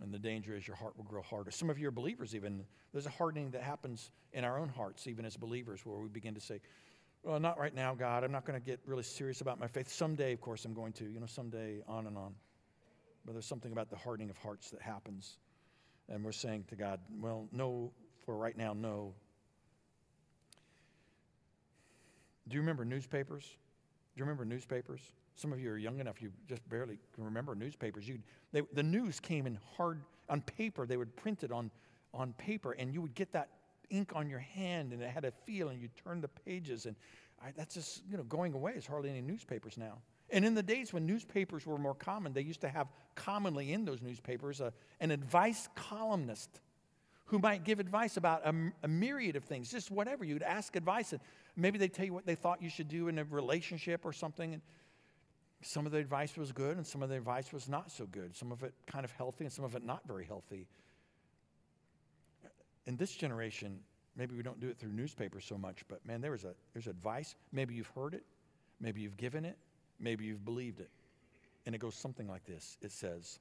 And 0.02 0.14
the 0.14 0.20
danger 0.20 0.56
is 0.56 0.66
your 0.66 0.78
heart 0.78 0.96
will 0.96 1.04
grow 1.04 1.22
harder. 1.22 1.52
Some 1.52 1.70
of 1.70 1.78
you 1.78 1.88
are 1.90 1.92
believers, 1.92 2.34
even. 2.34 2.64
There's 2.94 3.06
a 3.06 3.12
hardening 3.12 3.52
that 3.52 3.62
happens 3.62 4.12
in 4.32 4.44
our 4.46 4.58
own 4.58 4.70
hearts, 4.70 5.08
even 5.08 5.26
as 5.26 5.36
believers, 5.36 5.82
where 5.86 5.98
we 5.98 6.08
begin 6.08 6.34
to 6.36 6.40
say, 6.40 6.62
well, 7.24 7.40
not 7.40 7.60
right 7.60 7.76
now, 7.76 7.94
God. 7.94 8.24
I'm 8.24 8.32
not 8.32 8.46
going 8.46 8.60
to 8.60 8.66
get 8.66 8.80
really 8.86 9.04
serious 9.04 9.42
about 9.42 9.60
my 9.60 9.68
faith. 9.68 9.90
Someday, 9.90 10.32
of 10.32 10.40
course, 10.40 10.64
I'm 10.64 10.74
going 10.74 10.94
to. 10.94 11.04
You 11.04 11.20
know, 11.20 11.26
someday, 11.26 11.82
on 11.86 12.08
and 12.08 12.18
on. 12.18 12.34
But 13.26 13.34
there's 13.34 13.46
something 13.46 13.72
about 13.72 13.90
the 13.90 13.96
hardening 13.96 14.30
of 14.30 14.38
hearts 14.38 14.70
that 14.72 14.82
happens. 14.82 15.38
And 16.08 16.24
we're 16.24 16.32
saying 16.32 16.66
to 16.70 16.76
God, 16.76 17.00
well, 17.20 17.48
no, 17.52 17.92
for 18.26 18.36
right 18.36 18.58
now, 18.58 18.74
no. 18.74 19.14
Do 22.48 22.56
you 22.56 22.62
remember 22.62 22.84
newspapers? 22.86 23.44
Do 23.44 24.20
you 24.20 24.24
remember 24.24 24.46
newspapers? 24.46 25.02
Some 25.36 25.54
of 25.54 25.60
you 25.60 25.72
are 25.72 25.78
young 25.78 26.00
enough, 26.00 26.22
you 26.22 26.32
just 26.48 26.68
barely 26.68 26.98
can 27.14 27.24
remember 27.24 27.56
newspapers. 27.56 28.08
You, 28.08 28.20
they, 28.52 28.62
the 28.74 28.84
news 28.84 29.20
came 29.20 29.46
in 29.46 29.58
hard, 29.78 30.02
on 30.30 30.42
paper. 30.42 30.86
They 30.86 30.98
would 30.98 31.16
print 31.16 31.44
it 31.44 31.52
on, 31.52 31.72
on 32.14 32.34
paper, 32.34 32.74
and 32.74 32.94
you 32.94 33.02
would 33.02 33.16
get 33.16 33.32
that 33.34 33.50
ink 33.90 34.12
on 34.16 34.30
your 34.30 34.40
hand, 34.40 34.94
and 34.94 35.02
it 35.02 35.10
had 35.10 35.26
a 35.26 35.32
feel, 35.32 35.70
and 35.70 35.82
you 35.82 35.90
turn 36.04 36.22
the 36.22 36.28
pages, 36.28 36.86
and 36.86 36.96
I, 37.42 37.52
that's 37.56 37.74
just 37.74 38.04
you 38.10 38.18
know 38.18 38.24
going 38.24 38.54
away. 38.54 38.74
There's 38.74 38.88
hardly 38.88 39.10
any 39.10 39.22
newspapers 39.22 39.78
now. 39.78 40.00
And 40.32 40.46
in 40.46 40.54
the 40.54 40.64
days 40.64 40.94
when 40.94 41.06
newspapers 41.06 41.66
were 41.66 41.78
more 41.78 41.96
common, 41.96 42.34
they 42.34 42.42
used 42.42 42.62
to 42.62 42.70
have 42.70 42.88
commonly 43.16 43.74
in 43.74 43.86
those 43.86 44.02
newspapers 44.02 44.62
a, 44.62 44.74
an 45.00 45.12
advice 45.12 45.68
columnist 45.76 46.62
who 47.26 47.40
might 47.40 47.64
give 47.64 47.80
advice 47.80 48.18
about 48.18 48.46
a, 48.46 48.54
a, 48.84 48.88
myriad 48.88 49.36
of 49.36 49.44
things, 49.44 49.70
just 49.70 49.92
whatever. 49.92 50.24
You'd 50.24 50.42
ask 50.42 50.76
advice, 50.76 51.14
and 51.14 51.22
maybe 51.56 51.78
they'd 51.78 51.94
tell 51.94 52.06
you 52.06 52.14
what 52.14 52.26
they 52.26 52.36
thought 52.36 52.62
you 52.62 52.70
should 52.70 52.88
do 52.88 53.08
in 53.08 53.20
a 53.20 53.24
relationship 53.24 54.04
or 54.04 54.12
something. 54.14 54.54
And 54.54 54.62
some 55.62 55.86
of 55.86 55.92
the 55.92 56.00
advice 56.00 56.36
was 56.38 56.52
good, 56.52 56.78
and 56.78 56.86
some 56.86 57.04
of 57.04 57.10
the 57.10 57.16
advice 57.16 57.54
was 57.54 57.70
not 57.70 57.92
so 57.92 58.06
good. 58.08 58.36
Some 58.36 58.52
of 58.52 58.64
it 58.64 58.74
kind 58.88 59.06
of 59.06 59.12
healthy, 59.12 59.44
and 59.44 59.54
some 59.54 59.64
of 59.64 59.76
it 59.76 59.84
not 59.84 60.08
very 60.08 60.26
healthy. 60.26 60.68
In 62.88 62.98
this 62.98 63.12
generation, 63.12 63.80
maybe 64.16 64.36
we 64.36 64.42
don't 64.42 64.60
do 64.60 64.68
it 64.68 64.80
through 64.80 64.94
newspapers 64.94 65.46
so 65.46 65.58
much, 65.58 65.84
but 65.88 66.04
man, 66.08 66.22
there 66.22 66.32
was 66.32 66.46
a, 66.46 66.56
there's 66.74 66.88
advice. 66.88 67.36
Maybe 67.52 67.76
you've 67.76 67.92
heard 67.94 68.16
it, 68.16 68.24
maybe 68.80 69.02
you've 69.02 69.18
given 69.18 69.46
it, 69.46 69.58
Maybe 70.00 70.26
you've 70.26 70.46
believed 70.46 70.80
it. 70.80 70.90
And 71.66 71.76
it 71.76 71.80
goes 71.80 71.96
something 71.96 72.28
like 72.28 72.46
this 72.46 72.78
it 72.82 72.92
says, 72.92 73.40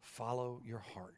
Follow 0.00 0.60
your 0.64 0.82
heart. 0.94 1.16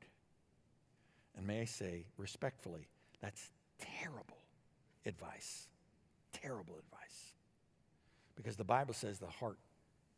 And 1.36 1.46
may 1.46 1.60
I 1.60 1.64
say 1.64 2.06
respectfully, 2.16 2.88
that's 3.20 3.50
terrible 3.78 4.38
advice. 5.04 5.68
Terrible 6.32 6.78
advice. 6.78 7.32
Because 8.36 8.56
the 8.56 8.64
Bible 8.64 8.94
says 8.94 9.18
the 9.18 9.26
heart 9.26 9.58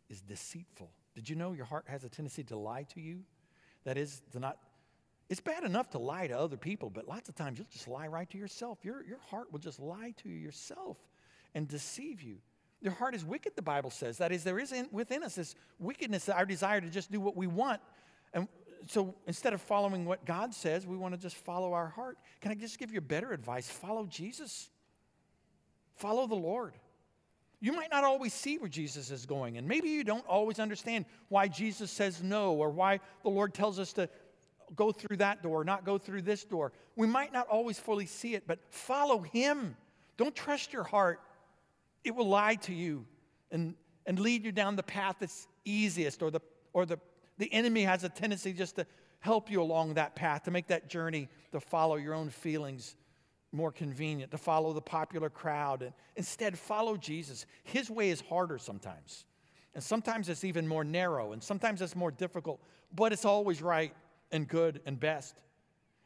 is 0.08 0.20
deceitful. 0.20 0.90
Did 1.14 1.28
you 1.28 1.36
know 1.36 1.52
your 1.52 1.64
heart 1.64 1.84
has 1.88 2.04
a 2.04 2.08
tendency 2.08 2.44
to 2.44 2.56
lie 2.56 2.84
to 2.94 3.00
you? 3.00 3.20
That 3.84 3.96
is, 3.96 4.22
to 4.32 4.40
not. 4.40 4.58
It's 5.28 5.40
bad 5.40 5.64
enough 5.64 5.90
to 5.90 5.98
lie 5.98 6.26
to 6.26 6.38
other 6.38 6.56
people, 6.56 6.90
but 6.90 7.06
lots 7.06 7.28
of 7.28 7.34
times 7.34 7.58
you'll 7.58 7.68
just 7.70 7.88
lie 7.88 8.06
right 8.06 8.28
to 8.30 8.38
yourself. 8.38 8.78
Your, 8.82 9.04
your 9.04 9.18
heart 9.30 9.52
will 9.52 9.58
just 9.58 9.78
lie 9.78 10.14
to 10.22 10.28
yourself 10.28 10.96
and 11.54 11.68
deceive 11.68 12.22
you. 12.22 12.38
Your 12.80 12.92
heart 12.92 13.14
is 13.14 13.24
wicked, 13.24 13.56
the 13.56 13.62
Bible 13.62 13.90
says. 13.90 14.18
That 14.18 14.32
is, 14.32 14.44
there 14.44 14.58
is 14.58 14.72
in, 14.72 14.88
within 14.92 15.22
us 15.22 15.34
this 15.34 15.54
wickedness, 15.78 16.28
our 16.28 16.46
desire 16.46 16.80
to 16.80 16.88
just 16.88 17.10
do 17.10 17.20
what 17.20 17.36
we 17.36 17.46
want. 17.46 17.80
And 18.32 18.46
so 18.86 19.14
instead 19.26 19.52
of 19.52 19.60
following 19.60 20.04
what 20.04 20.24
God 20.24 20.54
says, 20.54 20.86
we 20.86 20.96
want 20.96 21.14
to 21.14 21.20
just 21.20 21.36
follow 21.36 21.72
our 21.72 21.88
heart. 21.88 22.18
Can 22.40 22.52
I 22.52 22.54
just 22.54 22.78
give 22.78 22.92
you 22.92 23.00
better 23.00 23.32
advice? 23.32 23.68
Follow 23.68 24.06
Jesus, 24.06 24.70
follow 25.96 26.26
the 26.26 26.36
Lord. 26.36 26.74
You 27.60 27.72
might 27.72 27.90
not 27.90 28.04
always 28.04 28.32
see 28.32 28.56
where 28.58 28.68
Jesus 28.68 29.10
is 29.10 29.26
going, 29.26 29.58
and 29.58 29.66
maybe 29.66 29.88
you 29.88 30.04
don't 30.04 30.24
always 30.26 30.60
understand 30.60 31.06
why 31.28 31.48
Jesus 31.48 31.90
says 31.90 32.22
no 32.22 32.54
or 32.54 32.70
why 32.70 33.00
the 33.24 33.30
Lord 33.30 33.52
tells 33.52 33.80
us 33.80 33.92
to 33.94 34.08
go 34.76 34.92
through 34.92 35.16
that 35.16 35.42
door, 35.42 35.64
not 35.64 35.84
go 35.84 35.98
through 35.98 36.22
this 36.22 36.44
door. 36.44 36.72
We 36.94 37.08
might 37.08 37.32
not 37.32 37.48
always 37.48 37.76
fully 37.76 38.06
see 38.06 38.36
it, 38.36 38.44
but 38.46 38.60
follow 38.70 39.22
Him. 39.22 39.76
Don't 40.16 40.36
trust 40.36 40.72
your 40.72 40.84
heart, 40.84 41.20
it 42.04 42.14
will 42.14 42.28
lie 42.28 42.56
to 42.56 42.74
you 42.74 43.06
and, 43.50 43.74
and 44.06 44.18
lead 44.18 44.44
you 44.44 44.52
down 44.52 44.76
the 44.76 44.82
path 44.82 45.16
that's 45.20 45.46
easiest, 45.64 46.22
or, 46.22 46.30
the, 46.30 46.40
or 46.72 46.86
the, 46.86 46.98
the 47.38 47.52
enemy 47.52 47.82
has 47.82 48.04
a 48.04 48.08
tendency 48.08 48.52
just 48.52 48.76
to 48.76 48.86
help 49.20 49.50
you 49.50 49.60
along 49.60 49.94
that 49.94 50.14
path, 50.14 50.44
to 50.44 50.50
make 50.50 50.68
that 50.68 50.88
journey 50.88 51.28
to 51.52 51.60
follow 51.60 51.96
your 51.96 52.14
own 52.14 52.30
feelings 52.30 52.96
more 53.52 53.72
convenient, 53.72 54.30
to 54.30 54.38
follow 54.38 54.72
the 54.72 54.80
popular 54.80 55.30
crowd. 55.30 55.82
And 55.82 55.92
instead, 56.16 56.58
follow 56.58 56.96
Jesus. 56.96 57.46
His 57.64 57.90
way 57.90 58.10
is 58.10 58.20
harder 58.20 58.58
sometimes. 58.58 59.24
And 59.74 59.82
sometimes 59.82 60.28
it's 60.28 60.44
even 60.44 60.66
more 60.66 60.84
narrow, 60.84 61.32
and 61.32 61.42
sometimes 61.42 61.80
it's 61.82 61.94
more 61.94 62.10
difficult, 62.10 62.60
but 62.94 63.12
it's 63.12 63.24
always 63.24 63.62
right 63.62 63.94
and 64.32 64.48
good 64.48 64.80
and 64.86 64.98
best. 64.98 65.40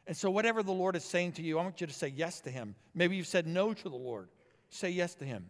And 0.05 0.15
so, 0.15 0.29
whatever 0.29 0.63
the 0.63 0.71
Lord 0.71 0.95
is 0.95 1.03
saying 1.03 1.33
to 1.33 1.41
you, 1.41 1.57
I 1.57 1.63
want 1.63 1.81
you 1.81 1.87
to 1.87 1.93
say 1.93 2.13
yes 2.15 2.41
to 2.41 2.49
Him. 2.49 2.75
Maybe 2.93 3.15
you've 3.15 3.27
said 3.27 3.47
no 3.47 3.73
to 3.73 3.83
the 3.89 3.95
Lord. 3.95 4.27
Say 4.69 4.89
yes 4.89 5.15
to 5.15 5.25
Him. 5.25 5.49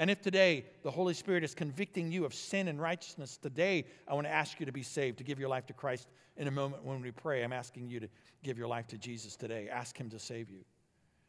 And 0.00 0.10
if 0.10 0.22
today 0.22 0.64
the 0.82 0.90
Holy 0.90 1.12
Spirit 1.12 1.44
is 1.44 1.54
convicting 1.54 2.10
you 2.10 2.24
of 2.24 2.32
sin 2.32 2.68
and 2.68 2.80
righteousness, 2.80 3.36
today 3.36 3.84
I 4.08 4.14
want 4.14 4.26
to 4.26 4.32
ask 4.32 4.58
you 4.58 4.64
to 4.64 4.72
be 4.72 4.82
saved, 4.82 5.18
to 5.18 5.24
give 5.24 5.38
your 5.38 5.50
life 5.50 5.66
to 5.66 5.74
Christ 5.74 6.08
in 6.38 6.48
a 6.48 6.50
moment 6.50 6.82
when 6.82 7.02
we 7.02 7.10
pray. 7.10 7.44
I'm 7.44 7.52
asking 7.52 7.90
you 7.90 8.00
to 8.00 8.08
give 8.42 8.56
your 8.56 8.66
life 8.66 8.86
to 8.88 8.96
Jesus 8.96 9.36
today. 9.36 9.68
Ask 9.70 9.98
Him 9.98 10.08
to 10.08 10.18
save 10.18 10.48
you. 10.48 10.64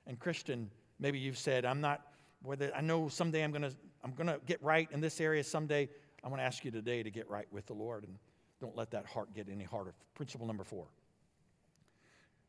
And, 0.08 0.18
Christian, 0.18 0.72
maybe 1.00 1.20
you've 1.20 1.38
said, 1.38 1.66
I'm 1.66 1.82
not, 1.82 2.14
whether 2.44 2.72
I 2.74 2.80
know 2.80 3.10
someday 3.10 3.44
I'm 3.44 3.52
going 3.52 3.64
to 3.64 3.74
I'm 4.06 4.14
going 4.14 4.28
to 4.28 4.40
get 4.46 4.64
right 4.64 4.88
in 4.92 5.02
this 5.02 5.20
area 5.20 5.44
someday. 5.44 5.90
I 6.24 6.30
want 6.30 6.40
to 6.40 6.46
ask 6.46 6.64
you 6.64 6.72
today 6.72 7.04
to 7.04 7.12
get 7.12 7.30
right 7.30 7.48
with 7.52 7.66
the 7.66 7.74
Lord 7.74 8.06
and 8.06 8.18
don't 8.62 8.76
let 8.78 8.90
that 8.92 9.06
heart 9.06 9.34
get 9.36 9.50
any 9.52 9.66
harder. 9.66 9.94
Principle 10.16 10.48
number 10.48 10.64
four 10.64 10.88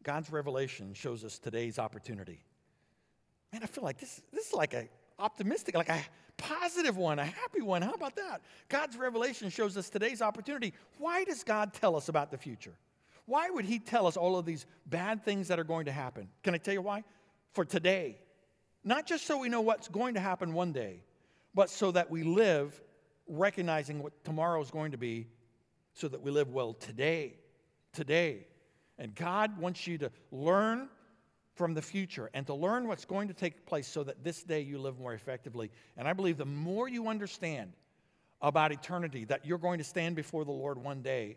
God's 0.05 0.31
revelation 0.31 0.95
shows 0.95 1.25
us 1.25 1.41
today's 1.41 1.81
opportunity. 1.81 2.45
Man, 3.53 3.65
I 3.65 3.67
feel 3.67 3.83
like 3.83 3.99
this, 3.99 4.23
this 4.33 4.47
is 4.47 4.55
like 4.55 4.73
a 4.73 4.89
optimistic, 5.23 5.75
like 5.77 5.89
a 5.89 6.01
positive 6.37 6.97
one, 6.97 7.19
a 7.19 7.25
happy 7.25 7.63
one. 7.63 7.81
How 7.83 7.93
about 7.93 8.17
that? 8.17 8.43
God's 8.69 8.97
revelation 8.97 9.49
shows 9.49 9.77
us 9.77 9.89
today's 9.89 10.21
opportunity. 10.21 10.75
Why 10.99 11.25
does 11.25 11.45
God 11.45 11.73
tell 11.73 11.97
us 11.97 12.09
about 12.09 12.31
the 12.31 12.39
future? 12.39 12.75
Why 13.27 13.49
would 13.49 13.65
He 13.65 13.79
tell 13.79 14.07
us 14.07 14.17
all 14.17 14.37
of 14.37 14.45
these 14.45 14.67
bad 14.87 15.25
things 15.25 15.49
that 15.49 15.61
are 15.61 15.65
going 15.65 15.87
to 15.87 15.93
happen? 15.93 16.29
Can 16.43 16.55
I 16.55 16.59
tell 16.59 16.75
you 16.75 16.83
why? 16.83 17.05
For 17.53 17.65
today. 17.65 18.19
Not 18.85 19.07
just 19.07 19.27
so 19.27 19.39
we 19.39 19.49
know 19.49 19.61
what's 19.61 19.89
going 19.89 20.15
to 20.15 20.21
happen 20.21 20.53
one 20.53 20.73
day, 20.73 21.05
but 21.55 21.71
so 21.71 21.93
that 21.93 22.11
we 22.11 22.25
live 22.25 22.81
recognizing 23.29 24.03
what 24.03 24.25
tomorrow 24.25 24.61
is 24.61 24.71
going 24.71 24.91
to 24.91 24.99
be 24.99 25.29
so 25.95 26.09
that 26.09 26.21
we 26.21 26.31
live 26.31 26.51
well 26.51 26.75
today. 26.75 27.37
Today. 27.93 28.47
And 28.99 29.15
God 29.15 29.59
wants 29.59 29.87
you 29.87 29.99
to 29.99 30.11
learn 30.33 30.89
from 31.55 31.75
the 31.75 31.83
future 31.83 32.31
and 32.35 32.47
to 32.47 32.55
learn 32.55 32.89
what's 32.89 33.05
going 33.05 33.29
to 33.29 33.35
take 33.35 33.67
place 33.67 33.87
so 33.87 34.03
that 34.05 34.25
this 34.25 34.43
day 34.43 34.61
you 34.61 34.79
live 34.79 34.99
more 34.99 35.15
effectively. 35.15 35.71
And 35.97 36.09
I 36.09 36.13
believe 36.13 36.39
the 36.39 36.45
more 36.45 36.89
you 36.89 37.09
understand 37.09 37.73
about 38.41 38.73
eternity, 38.73 39.25
that 39.27 39.45
you're 39.45 39.59
going 39.59 39.79
to 39.79 39.85
stand 39.85 40.17
before 40.17 40.45
the 40.45 40.53
Lord 40.53 40.79
one 40.79 41.03
day, 41.03 41.37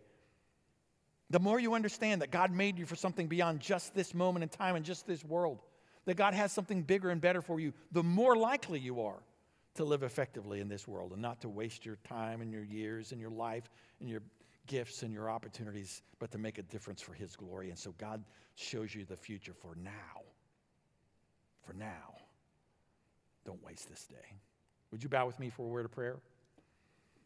the 1.29 1.39
more 1.39 1.59
you 1.59 1.73
understand 1.73 2.21
that 2.21 2.31
God 2.31 2.51
made 2.51 2.77
you 2.77 2.85
for 2.85 2.95
something 2.95 3.27
beyond 3.27 3.59
just 3.59 3.93
this 3.93 4.13
moment 4.13 4.43
in 4.43 4.49
time 4.49 4.75
and 4.75 4.85
just 4.85 5.05
this 5.05 5.23
world, 5.23 5.59
that 6.05 6.15
God 6.15 6.33
has 6.33 6.51
something 6.51 6.83
bigger 6.83 7.09
and 7.09 7.19
better 7.19 7.41
for 7.41 7.59
you, 7.59 7.73
the 7.91 8.03
more 8.03 8.35
likely 8.35 8.79
you 8.79 9.01
are 9.01 9.21
to 9.75 9.83
live 9.83 10.03
effectively 10.03 10.61
in 10.61 10.69
this 10.69 10.87
world 10.87 11.11
and 11.11 11.21
not 11.21 11.41
to 11.41 11.49
waste 11.49 11.85
your 11.85 11.97
time 12.07 12.41
and 12.41 12.51
your 12.51 12.63
years 12.63 13.11
and 13.11 13.19
your 13.19 13.29
life 13.29 13.69
and 13.99 14.09
your 14.09 14.21
gifts 14.67 15.03
and 15.03 15.13
your 15.13 15.29
opportunities, 15.29 16.01
but 16.19 16.31
to 16.31 16.37
make 16.37 16.57
a 16.57 16.63
difference 16.63 17.01
for 17.01 17.13
His 17.13 17.35
glory. 17.35 17.69
And 17.69 17.77
so 17.77 17.93
God 17.97 18.23
shows 18.55 18.93
you 18.93 19.05
the 19.05 19.15
future 19.15 19.53
for 19.53 19.75
now. 19.75 20.23
For 21.63 21.73
now. 21.73 22.15
Don't 23.45 23.63
waste 23.63 23.89
this 23.89 24.05
day. 24.05 24.37
Would 24.91 25.03
you 25.03 25.09
bow 25.09 25.25
with 25.25 25.39
me 25.39 25.49
for 25.49 25.63
a 25.63 25.69
word 25.69 25.85
of 25.85 25.91
prayer? 25.91 26.17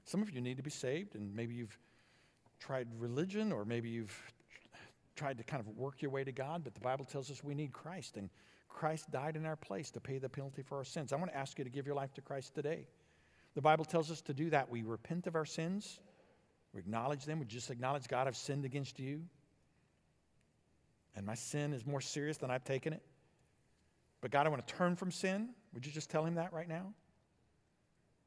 Some 0.05 0.21
of 0.21 0.31
you 0.31 0.41
need 0.41 0.57
to 0.57 0.63
be 0.63 0.69
saved, 0.69 1.15
and 1.15 1.35
maybe 1.35 1.53
you've 1.53 1.77
tried 2.59 2.87
religion, 2.97 3.51
or 3.51 3.63
maybe 3.63 3.89
you've 3.89 4.17
tried 5.15 5.37
to 5.37 5.43
kind 5.43 5.59
of 5.59 5.67
work 5.77 6.01
your 6.01 6.11
way 6.11 6.23
to 6.23 6.31
God, 6.31 6.63
but 6.63 6.73
the 6.73 6.79
Bible 6.79 7.05
tells 7.05 7.29
us 7.29 7.43
we 7.43 7.53
need 7.53 7.73
Christ, 7.73 8.17
and 8.17 8.29
Christ 8.69 9.11
died 9.11 9.35
in 9.35 9.45
our 9.45 9.55
place 9.55 9.91
to 9.91 9.99
pay 9.99 10.17
the 10.17 10.29
penalty 10.29 10.61
for 10.61 10.77
our 10.77 10.83
sins. 10.83 11.11
I 11.11 11.17
want 11.17 11.31
to 11.31 11.37
ask 11.37 11.57
you 11.57 11.63
to 11.63 11.69
give 11.69 11.85
your 11.85 11.95
life 11.95 12.13
to 12.13 12.21
Christ 12.21 12.55
today. 12.55 12.87
The 13.55 13.61
Bible 13.61 13.83
tells 13.83 14.09
us 14.09 14.21
to 14.21 14.33
do 14.33 14.49
that. 14.51 14.69
We 14.69 14.83
repent 14.83 15.27
of 15.27 15.35
our 15.35 15.45
sins, 15.45 15.99
we 16.73 16.79
acknowledge 16.79 17.25
them, 17.25 17.39
we 17.39 17.45
just 17.45 17.69
acknowledge, 17.71 18.07
God, 18.07 18.27
I've 18.27 18.37
sinned 18.37 18.65
against 18.65 18.99
you, 18.99 19.21
and 21.15 21.25
my 21.25 21.35
sin 21.35 21.73
is 21.73 21.85
more 21.85 22.01
serious 22.01 22.37
than 22.37 22.51
I've 22.51 22.63
taken 22.63 22.93
it. 22.93 23.01
But 24.21 24.31
God, 24.31 24.45
I 24.45 24.49
want 24.49 24.65
to 24.65 24.73
turn 24.73 24.95
from 24.95 25.11
sin. 25.11 25.49
Would 25.73 25.85
you 25.85 25.91
just 25.91 26.09
tell 26.09 26.25
him 26.25 26.35
that 26.35 26.53
right 26.53 26.67
now? 26.67 26.93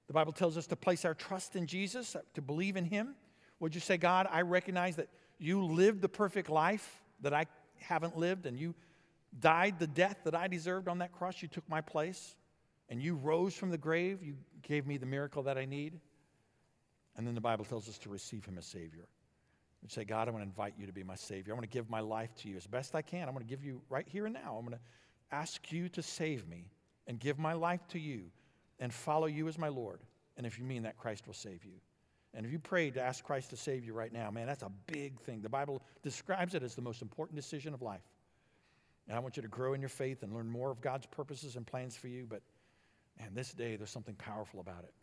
The 0.09 0.13
Bible 0.13 0.33
tells 0.33 0.57
us 0.57 0.67
to 0.69 0.77
place 0.77 1.05
our 1.05 1.15
trust 1.15 1.55
in 1.55 1.67
Jesus, 1.67 2.17
to 2.35 2.43
believe 2.43 2.77
in 2.77 2.85
him. 2.85 3.15
Would 3.61 3.75
you 3.75 3.81
say, 3.81 3.97
God, 3.97 4.27
I 4.31 4.43
recognize 4.43 4.97
that 4.97 5.09
you 5.39 5.65
lived 5.65 6.03
the 6.03 6.09
perfect 6.09 6.51
life 6.51 7.03
that 7.21 7.33
I 7.33 7.47
haven't 7.79 8.17
lived, 8.17 8.47
and 8.47 8.59
you 8.59 8.75
died 9.39 9.79
the 9.79 9.87
death 9.87 10.19
that 10.25 10.35
I 10.35 10.49
deserved 10.49 10.89
on 10.89 10.99
that 10.99 11.13
cross. 11.13 11.41
You 11.41 11.49
took 11.49 11.69
my 11.69 11.81
place, 11.81 12.35
and 12.89 13.01
you 13.01 13.15
rose 13.15 13.55
from 13.55 13.71
the 13.71 13.79
grave. 13.79 14.23
You 14.23 14.35
gave 14.63 14.87
me 14.87 14.97
the 14.97 15.07
miracle 15.07 15.45
that 15.45 15.57
I 15.57 15.65
need. 15.65 16.01
And 17.17 17.27
then 17.27 17.35
the 17.35 17.41
Bible 17.41 17.65
tells 17.65 17.89
us 17.89 17.99
to 17.99 18.09
receive 18.09 18.45
him 18.45 18.57
as 18.59 18.67
Savior. 18.67 19.07
And 19.83 19.91
say, 19.91 20.05
God, 20.05 20.29
I 20.29 20.31
want 20.31 20.45
to 20.45 20.49
invite 20.49 20.75
you 20.79 20.87
to 20.87 20.93
be 20.93 21.03
my 21.03 21.17
Savior. 21.17 21.53
I 21.53 21.57
want 21.57 21.69
to 21.69 21.75
give 21.75 21.91
my 21.91 22.01
life 22.01 22.35
to 22.37 22.49
you 22.49 22.57
as 22.57 22.67
best 22.67 22.95
I 22.95 23.03
can. 23.03 23.29
I'm 23.29 23.35
going 23.35 23.45
to 23.45 23.51
give 23.51 23.65
you 23.65 23.83
right 23.91 24.07
here 24.09 24.27
and 24.27 24.35
now. 24.35 24.57
I'm 24.57 24.65
going 24.65 24.79
to 24.79 25.37
ask 25.37 25.73
you 25.73 25.89
to 25.91 26.03
save 26.03 26.49
me 26.49 26.71
and 27.07 27.19
give 27.19 27.39
my 27.39 27.53
life 27.53 27.87
to 27.89 27.99
you 27.99 28.31
and 28.79 28.95
follow 28.95 29.27
you 29.27 29.49
as 29.49 29.59
my 29.59 29.69
Lord. 29.69 30.01
And 30.37 30.47
if 30.47 30.59
you 30.59 30.65
mean 30.65 30.85
that, 30.85 30.97
Christ 30.97 31.27
will 31.27 31.35
save 31.35 31.65
you. 31.65 31.75
And 32.35 32.47
if 32.47 32.53
you 32.53 32.59
prayed 32.59 32.95
to 32.95 33.03
ask 33.03 33.23
Christ 33.25 33.51
to 33.51 33.57
save 33.57 33.85
you 33.85 33.93
right 33.93 34.13
now, 34.13 34.31
man, 34.31 34.47
that's 34.47 34.63
a 34.63 34.73
big 34.87 35.21
thing. 35.21 35.43
The 35.43 35.49
Bible 35.49 35.83
describes 36.03 36.55
it 36.55 36.63
as 36.63 36.75
the 36.75 36.83
most 36.83 37.03
important 37.03 37.37
decision 37.37 37.75
of 37.75 37.83
life. 37.83 38.01
And 39.09 39.17
I 39.17 39.21
want 39.21 39.37
you 39.37 39.43
to 39.43 39.49
grow 39.49 39.75
in 39.75 39.81
your 39.81 39.91
faith 39.91 40.23
and 40.23 40.33
learn 40.33 40.49
more 40.49 40.71
of 40.71 40.81
God's 40.81 41.07
purposes 41.07 41.57
and 41.57 41.67
plans 41.67 41.97
for 41.97 42.09
you. 42.09 42.27
But, 42.29 42.41
man, 43.19 43.31
this 43.35 43.53
day 43.53 43.77
there's 43.77 43.91
something 43.91 44.15
powerful 44.15 44.61
about 44.61 44.85
it. 44.85 44.95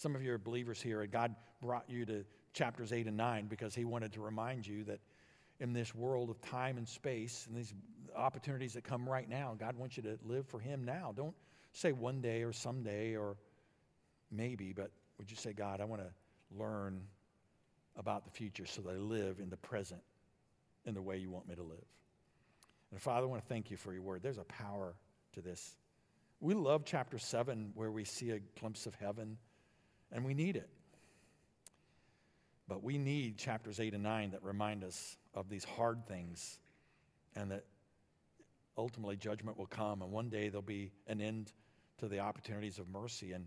Some 0.00 0.16
of 0.16 0.22
you 0.22 0.32
are 0.32 0.38
believers 0.38 0.80
here, 0.80 1.02
and 1.02 1.12
God 1.12 1.34
brought 1.60 1.84
you 1.86 2.06
to 2.06 2.24
chapters 2.54 2.90
8 2.90 3.06
and 3.06 3.18
9 3.18 3.48
because 3.48 3.74
He 3.74 3.84
wanted 3.84 4.14
to 4.14 4.22
remind 4.22 4.66
you 4.66 4.82
that 4.84 4.98
in 5.58 5.74
this 5.74 5.94
world 5.94 6.30
of 6.30 6.40
time 6.40 6.78
and 6.78 6.88
space 6.88 7.44
and 7.46 7.54
these 7.54 7.74
opportunities 8.16 8.72
that 8.72 8.82
come 8.82 9.06
right 9.06 9.28
now, 9.28 9.54
God 9.60 9.76
wants 9.76 9.98
you 9.98 10.02
to 10.04 10.18
live 10.24 10.46
for 10.46 10.58
Him 10.58 10.86
now. 10.86 11.12
Don't 11.14 11.34
say 11.74 11.92
one 11.92 12.22
day 12.22 12.42
or 12.44 12.50
someday 12.50 13.14
or 13.14 13.36
maybe, 14.30 14.72
but 14.72 14.90
would 15.18 15.30
you 15.30 15.36
say, 15.36 15.52
God, 15.52 15.82
I 15.82 15.84
want 15.84 16.00
to 16.00 16.08
learn 16.58 17.02
about 17.94 18.24
the 18.24 18.30
future 18.30 18.64
so 18.64 18.80
that 18.80 18.94
I 18.94 18.96
live 18.96 19.38
in 19.38 19.50
the 19.50 19.58
present 19.58 20.00
in 20.86 20.94
the 20.94 21.02
way 21.02 21.18
you 21.18 21.28
want 21.28 21.46
me 21.46 21.56
to 21.56 21.62
live. 21.62 21.84
And 22.90 22.98
Father, 22.98 23.26
I 23.26 23.28
want 23.28 23.42
to 23.42 23.48
thank 23.48 23.70
you 23.70 23.76
for 23.76 23.92
your 23.92 24.00
word. 24.00 24.22
There's 24.22 24.38
a 24.38 24.44
power 24.44 24.94
to 25.34 25.42
this. 25.42 25.76
We 26.40 26.54
love 26.54 26.86
chapter 26.86 27.18
7 27.18 27.72
where 27.74 27.90
we 27.90 28.04
see 28.04 28.30
a 28.30 28.38
glimpse 28.58 28.86
of 28.86 28.94
heaven, 28.94 29.36
and 30.12 30.24
we 30.24 30.34
need 30.34 30.56
it. 30.56 30.68
But 32.68 32.82
we 32.82 32.98
need 32.98 33.36
chapters 33.36 33.80
8 33.80 33.94
and 33.94 34.02
9 34.02 34.30
that 34.30 34.42
remind 34.44 34.84
us 34.84 35.16
of 35.34 35.48
these 35.48 35.64
hard 35.64 36.06
things 36.06 36.58
and 37.34 37.50
that 37.50 37.64
ultimately 38.76 39.16
judgment 39.16 39.58
will 39.58 39.66
come, 39.66 40.02
and 40.02 40.10
one 40.10 40.28
day 40.28 40.48
there'll 40.48 40.62
be 40.62 40.92
an 41.06 41.20
end 41.20 41.52
to 41.98 42.08
the 42.08 42.20
opportunities 42.20 42.78
of 42.78 42.88
mercy, 42.88 43.32
and 43.32 43.46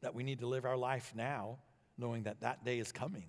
that 0.00 0.14
we 0.14 0.22
need 0.22 0.40
to 0.40 0.46
live 0.46 0.64
our 0.64 0.76
life 0.76 1.12
now 1.14 1.58
knowing 1.98 2.24
that 2.24 2.40
that 2.40 2.64
day 2.64 2.78
is 2.78 2.90
coming. 2.90 3.26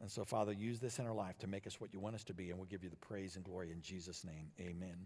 And 0.00 0.10
so, 0.10 0.24
Father, 0.24 0.52
use 0.52 0.80
this 0.80 0.98
in 0.98 1.06
our 1.06 1.14
life 1.14 1.38
to 1.38 1.46
make 1.46 1.66
us 1.66 1.80
what 1.80 1.92
you 1.92 2.00
want 2.00 2.14
us 2.14 2.24
to 2.24 2.34
be, 2.34 2.50
and 2.50 2.58
we'll 2.58 2.66
give 2.66 2.82
you 2.82 2.90
the 2.90 2.96
praise 2.96 3.36
and 3.36 3.44
glory 3.44 3.70
in 3.70 3.82
Jesus' 3.82 4.24
name. 4.24 4.50
Amen. 4.58 4.96